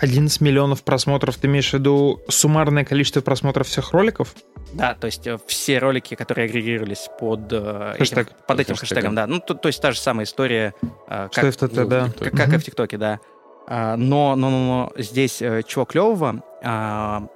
11 0.00 0.40
миллионов 0.40 0.82
просмотров, 0.82 1.36
ты 1.36 1.46
имеешь 1.46 1.70
в 1.70 1.74
виду 1.74 2.22
суммарное 2.28 2.84
количество 2.84 3.20
просмотров 3.20 3.68
всех 3.68 3.92
роликов? 3.92 4.34
Да, 4.72 4.94
то 4.94 5.06
есть 5.06 5.26
э, 5.26 5.38
все 5.46 5.78
ролики, 5.78 6.14
которые 6.14 6.46
агрегировались 6.46 7.08
под, 7.18 7.52
э, 7.52 7.94
Хэштег. 7.98 8.28
этим, 8.28 8.36
под 8.46 8.60
этим 8.60 8.76
хэштегом, 8.76 9.14
да. 9.14 9.26
Ну, 9.26 9.40
то, 9.40 9.54
то 9.54 9.68
есть 9.68 9.80
та 9.82 9.92
же 9.92 9.98
самая 9.98 10.24
история, 10.24 10.74
э, 11.08 11.28
как, 11.32 11.44
FTT, 11.44 11.70
ну, 11.74 11.86
да. 11.86 12.10
как, 12.18 12.32
как 12.32 12.54
и 12.54 12.58
в 12.58 12.64
ТикТоке, 12.64 12.96
да. 12.96 13.20
А, 13.66 13.96
но, 13.96 14.36
но, 14.36 14.48
но, 14.48 14.58
но 14.58 14.92
здесь 14.96 15.36
чего 15.66 15.84
клевого, 15.84 16.42
а, 16.64 17.26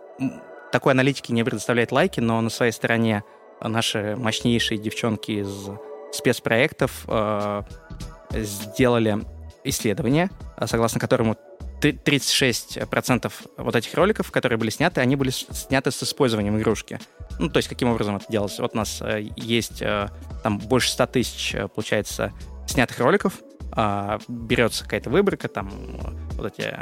такой 0.72 0.92
аналитики 0.92 1.32
не 1.32 1.44
предоставляет 1.44 1.92
лайки, 1.92 2.20
но 2.20 2.40
на 2.40 2.50
своей 2.50 2.72
стороне 2.72 3.24
наши 3.60 4.16
мощнейшие 4.16 4.78
девчонки 4.78 5.32
из 5.32 5.68
спецпроектов 6.12 7.06
сделали 8.32 9.18
исследование, 9.64 10.30
согласно 10.66 10.98
которому 10.98 11.36
36% 11.90 13.32
вот 13.56 13.76
этих 13.76 13.94
роликов, 13.94 14.30
которые 14.30 14.58
были 14.58 14.70
сняты, 14.70 15.00
они 15.00 15.16
были 15.16 15.30
сняты 15.30 15.90
с 15.90 16.02
использованием 16.02 16.58
игрушки. 16.58 17.00
Ну, 17.38 17.48
то 17.48 17.58
есть, 17.58 17.68
каким 17.68 17.88
образом 17.88 18.16
это 18.16 18.26
делалось? 18.28 18.58
Вот 18.58 18.74
у 18.74 18.76
нас 18.76 19.00
э, 19.02 19.28
есть 19.36 19.82
э, 19.82 20.08
там 20.42 20.58
больше 20.58 20.90
100 20.90 21.06
тысяч, 21.06 21.54
э, 21.54 21.68
получается, 21.68 22.32
снятых 22.66 22.98
роликов, 23.00 23.34
э, 23.76 24.18
берется 24.28 24.84
какая-то 24.84 25.10
выборка, 25.10 25.48
там 25.48 25.70
вот 26.32 26.52
эти 26.58 26.76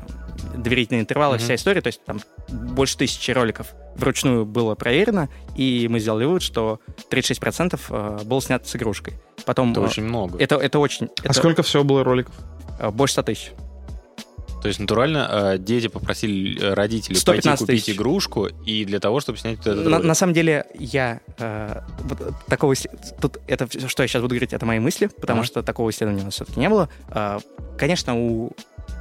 доверительные 0.56 1.02
интервалы, 1.02 1.36
mm-hmm. 1.36 1.40
вся 1.40 1.54
история, 1.54 1.80
то 1.80 1.88
есть 1.88 2.04
там 2.04 2.20
больше 2.48 2.98
тысячи 2.98 3.30
роликов 3.30 3.68
вручную 3.96 4.44
было 4.44 4.74
проверено, 4.74 5.28
и 5.56 5.86
мы 5.88 6.00
сделали 6.00 6.24
вывод, 6.24 6.42
что 6.42 6.80
36% 7.10 7.80
э, 7.88 8.24
было 8.24 8.42
снято 8.42 8.68
с 8.68 8.76
игрушкой. 8.76 9.14
Потом, 9.44 9.72
это 9.72 9.80
очень 9.80 10.04
много. 10.04 10.38
Это, 10.38 10.56
это 10.56 10.78
очень... 10.78 11.06
А 11.06 11.24
это, 11.24 11.32
сколько 11.32 11.62
всего 11.62 11.84
было 11.84 12.04
роликов? 12.04 12.34
Больше 12.92 13.12
100 13.14 13.22
тысяч. 13.22 13.52
То 14.62 14.68
есть 14.68 14.79
натурально 14.79 15.29
э, 15.31 15.59
дети 15.59 15.88
попросили 15.88 16.61
э, 16.61 16.75
родителей 16.75 17.20
пойти 17.25 17.51
купить 17.51 17.85
тысяч. 17.85 17.96
игрушку 17.96 18.46
и 18.46 18.85
для 18.85 19.01
того, 19.01 19.18
чтобы 19.18 19.38
снять 19.38 19.59
этот 19.59 19.85
на, 19.85 19.98
на 19.98 20.14
самом 20.14 20.35
деле 20.35 20.66
я 20.79 21.20
э, 21.38 21.81
вот 22.05 22.35
такого 22.46 22.75
тут 23.20 23.38
это 23.48 23.66
что 23.88 24.05
я 24.05 24.07
сейчас 24.07 24.22
буду 24.22 24.35
говорить, 24.35 24.53
это 24.53 24.64
мои 24.64 24.79
мысли, 24.79 25.07
потому 25.07 25.40
а? 25.40 25.44
что 25.44 25.62
такого 25.64 25.90
исследования 25.90 26.22
у 26.22 26.27
нас 26.27 26.35
все-таки 26.35 26.61
не 26.61 26.68
было. 26.68 26.88
Э, 27.09 27.40
конечно, 27.77 28.16
у 28.16 28.53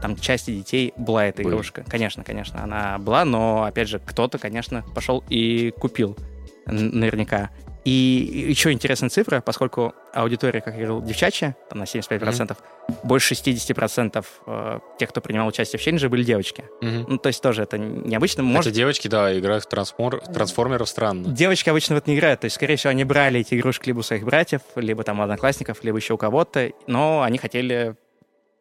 там 0.02 0.16
части 0.16 0.52
детей 0.52 0.94
была 0.98 1.28
эта 1.28 1.44
Был. 1.44 1.52
игрушка, 1.52 1.84
конечно, 1.88 2.24
конечно, 2.24 2.64
она 2.64 2.98
была, 2.98 3.24
но 3.24 3.64
опять 3.64 3.88
же 3.88 4.00
кто-то, 4.00 4.40
конечно, 4.40 4.84
пошел 4.96 5.24
и 5.30 5.72
купил 5.80 6.18
наверняка. 6.66 7.52
И 7.84 8.46
еще 8.50 8.72
интересная 8.72 9.10
цифра, 9.10 9.42
поскольку 9.42 9.96
аудитория, 10.14 10.62
как 10.62 10.76
я 10.76 10.86
говорил, 10.86 11.02
девчачья, 11.02 11.56
там 11.70 11.80
на 11.80 11.84
75%, 11.86 12.20
mm-hmm. 12.20 12.56
больше 13.04 13.34
60% 13.34 14.24
э, 14.46 14.80
тех, 15.00 15.10
кто 15.10 15.20
принимал 15.20 15.48
участие 15.48 15.80
в 15.80 15.84
челлендже, 15.84 16.08
были 16.08 16.24
девочки. 16.24 16.64
Mm-hmm. 16.82 17.06
Ну, 17.08 17.18
то 17.18 17.28
есть 17.28 17.42
тоже 17.42 17.64
это 17.64 17.80
необычно. 17.80 18.44
Может... 18.44 18.68
Это 18.68 18.76
девочки, 18.76 19.08
да, 19.08 19.38
играют 19.38 19.64
в 19.64 19.70
трансформ... 19.70 20.20
трансформеров 20.20 20.90
странно. 20.90 21.30
Девочки 21.30 21.70
обычно 21.70 21.96
в 21.96 21.98
это 21.98 22.10
не 22.12 22.18
играют, 22.18 22.42
то 22.42 22.46
есть, 22.46 22.56
скорее 22.56 22.76
всего, 22.76 22.92
они 22.92 23.04
брали 23.04 23.40
эти 23.40 23.56
игрушки 23.56 23.88
либо 23.88 24.00
у 24.00 24.04
своих 24.04 24.24
братьев, 24.26 24.62
либо 24.76 25.04
там 25.04 25.20
одноклассников, 25.20 25.84
либо 25.84 25.98
еще 25.98 26.14
у 26.14 26.18
кого-то, 26.18 26.72
но 26.86 27.24
они 27.24 27.40
хотели 27.40 27.96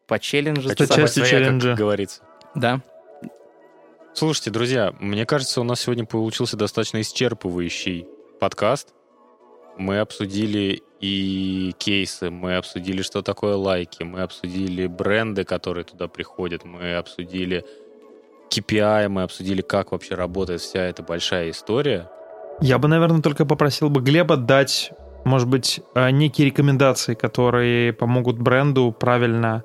по 0.07 0.17
челленджу. 0.17 0.67
Это 0.69 0.87
часть 0.87 1.23
челленджа. 1.23 1.69
Как 1.69 1.77
говорится. 1.77 2.21
Да. 2.55 2.81
Слушайте, 4.13 4.49
друзья, 4.49 4.93
мне 4.99 5.25
кажется, 5.25 5.61
у 5.61 5.63
нас 5.63 5.81
сегодня 5.81 6.05
получился 6.05 6.57
достаточно 6.57 6.99
исчерпывающий 6.99 8.07
подкаст. 8.39 8.93
Мы 9.81 9.97
обсудили 9.97 10.83
и 10.99 11.73
кейсы, 11.79 12.29
мы 12.29 12.57
обсудили, 12.57 13.01
что 13.01 13.23
такое 13.23 13.55
лайки, 13.55 14.03
мы 14.03 14.21
обсудили 14.21 14.85
бренды, 14.85 15.43
которые 15.43 15.85
туда 15.85 16.07
приходят, 16.07 16.63
мы 16.63 16.97
обсудили 16.97 17.65
KPI, 18.51 19.09
мы 19.09 19.23
обсудили, 19.23 19.63
как 19.63 19.91
вообще 19.91 20.13
работает 20.13 20.61
вся 20.61 20.81
эта 20.81 21.01
большая 21.01 21.49
история. 21.49 22.07
Я 22.61 22.77
бы, 22.77 22.87
наверное, 22.87 23.23
только 23.23 23.43
попросил 23.43 23.89
бы 23.89 24.01
Глеба 24.01 24.37
дать, 24.37 24.91
может 25.25 25.47
быть, 25.47 25.81
э, 25.95 26.11
некие 26.11 26.45
рекомендации, 26.45 27.15
которые 27.15 27.91
помогут 27.91 28.37
бренду 28.37 28.95
правильно 28.97 29.63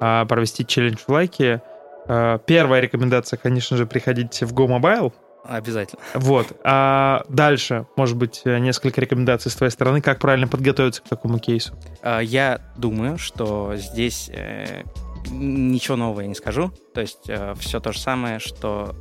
э, 0.00 0.24
провести 0.26 0.66
челлендж 0.66 1.00
в 1.06 1.10
лайке. 1.10 1.60
Э, 2.06 2.38
первая 2.46 2.80
рекомендация, 2.80 3.36
конечно 3.36 3.76
же, 3.76 3.84
приходите 3.84 4.46
в 4.46 4.54
GoMobile, 4.54 5.12
Обязательно. 5.44 6.02
Вот. 6.14 6.52
А 6.64 7.24
дальше, 7.28 7.86
может 7.96 8.16
быть, 8.16 8.42
несколько 8.44 9.00
рекомендаций 9.00 9.50
с 9.50 9.54
твоей 9.54 9.70
стороны, 9.70 10.00
как 10.00 10.18
правильно 10.18 10.46
подготовиться 10.46 11.02
к 11.02 11.08
такому 11.08 11.38
кейсу? 11.38 11.74
А, 12.02 12.20
я 12.20 12.60
думаю, 12.76 13.18
что 13.18 13.74
здесь 13.76 14.30
э, 14.32 14.82
ничего 15.30 15.96
нового 15.96 16.20
я 16.20 16.26
не 16.26 16.34
скажу. 16.34 16.70
То 16.92 17.00
есть 17.00 17.28
э, 17.28 17.54
все 17.58 17.80
то 17.80 17.92
же 17.92 17.98
самое, 17.98 18.38
что 18.38 18.94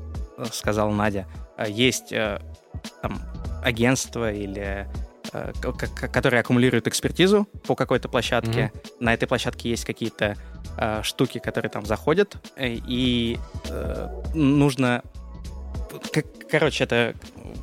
сказала 0.51 0.91
Надя. 0.91 1.27
А, 1.57 1.67
есть 1.67 2.11
э, 2.13 2.39
там 3.01 3.19
агентство 3.63 4.31
или 4.31 4.87
которые 6.13 6.39
аккумулируют 6.39 6.87
экспертизу 6.87 7.49
по 7.67 7.75
какой-то 7.75 8.07
площадке. 8.07 8.71
Mm-hmm. 8.73 8.93
На 9.01 9.13
этой 9.13 9.27
площадке 9.27 9.69
есть 9.69 9.83
какие-то 9.83 10.37
э, 10.77 11.01
штуки, 11.03 11.39
которые 11.39 11.69
там 11.69 11.85
заходят, 11.85 12.37
и 12.57 13.37
э, 13.69 14.09
нужно 14.33 15.03
короче, 16.49 16.83
это 16.83 17.15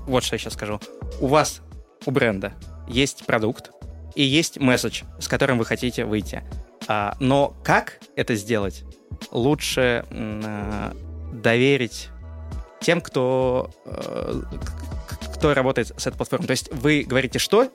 вот 0.07 0.25
что 0.25 0.35
я 0.35 0.39
сейчас 0.39 0.55
скажу. 0.55 0.81
У 1.21 1.27
вас, 1.27 1.61
у 2.07 2.11
бренда, 2.11 2.53
есть 2.89 3.27
продукт 3.27 3.71
и 4.15 4.23
есть 4.23 4.59
месседж, 4.59 5.03
с 5.19 5.29
которым 5.29 5.59
вы 5.59 5.65
хотите 5.65 6.05
выйти. 6.05 6.43
А, 6.87 7.17
но 7.21 7.57
как 7.65 8.01
это 8.17 8.35
сделать? 8.35 8.85
Лучше 9.31 10.05
а, 10.11 10.95
доверить 11.33 12.09
тем, 12.81 13.01
кто, 13.01 13.71
а, 13.87 14.43
кто 15.35 15.55
работает 15.55 15.89
с 15.97 16.07
этой 16.07 16.17
платформой. 16.17 16.47
То 16.47 16.53
есть 16.53 16.73
вы 16.73 17.05
говорите, 17.07 17.39
что, 17.39 17.69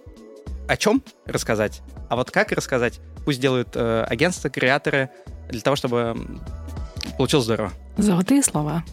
о 0.68 0.78
чем 0.78 1.04
рассказать, 1.26 1.82
а 2.10 2.16
вот 2.16 2.32
как 2.32 2.52
рассказать, 2.52 3.00
пусть 3.26 3.40
делают 3.40 3.70
э, 3.76 4.04
агентства, 4.08 4.50
креаторы, 4.50 5.10
для 5.50 5.62
того, 5.62 5.76
чтобы 5.76 6.16
получилось 7.18 7.46
здорово. 7.46 7.72
Золотые 7.98 8.42
слова. 8.44 8.84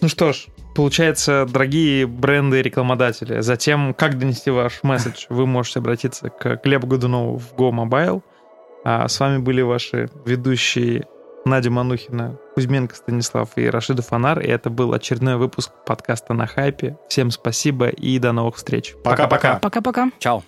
Ну 0.00 0.08
что 0.08 0.32
ж, 0.32 0.46
получается, 0.74 1.46
дорогие 1.46 2.06
бренды 2.06 2.60
и 2.60 2.62
рекламодатели, 2.62 3.40
затем, 3.40 3.92
как 3.92 4.18
донести 4.18 4.50
ваш 4.50 4.82
месседж, 4.82 5.26
вы 5.28 5.46
можете 5.46 5.80
обратиться 5.80 6.30
к 6.30 6.60
Глебу 6.64 6.86
Годунову 6.86 7.38
в 7.38 7.54
Go 7.54 7.70
Mobile. 7.70 8.22
А 8.82 9.08
с 9.08 9.20
вами 9.20 9.38
были 9.38 9.60
ваши 9.60 10.08
ведущие 10.24 11.06
Надя 11.44 11.70
Манухина, 11.70 12.38
Кузьменко 12.54 12.94
Станислав 12.94 13.50
и 13.56 13.68
Рашида 13.68 14.00
Фонар. 14.02 14.40
И 14.40 14.46
это 14.48 14.70
был 14.70 14.94
очередной 14.94 15.36
выпуск 15.36 15.70
подкаста 15.84 16.32
на 16.32 16.46
хайпе. 16.46 16.96
Всем 17.08 17.30
спасибо 17.30 17.88
и 17.88 18.18
до 18.18 18.32
новых 18.32 18.56
встреч. 18.56 18.94
Пока-пока. 19.04 19.58
Пока-пока. 19.58 20.10
Чао. 20.18 20.42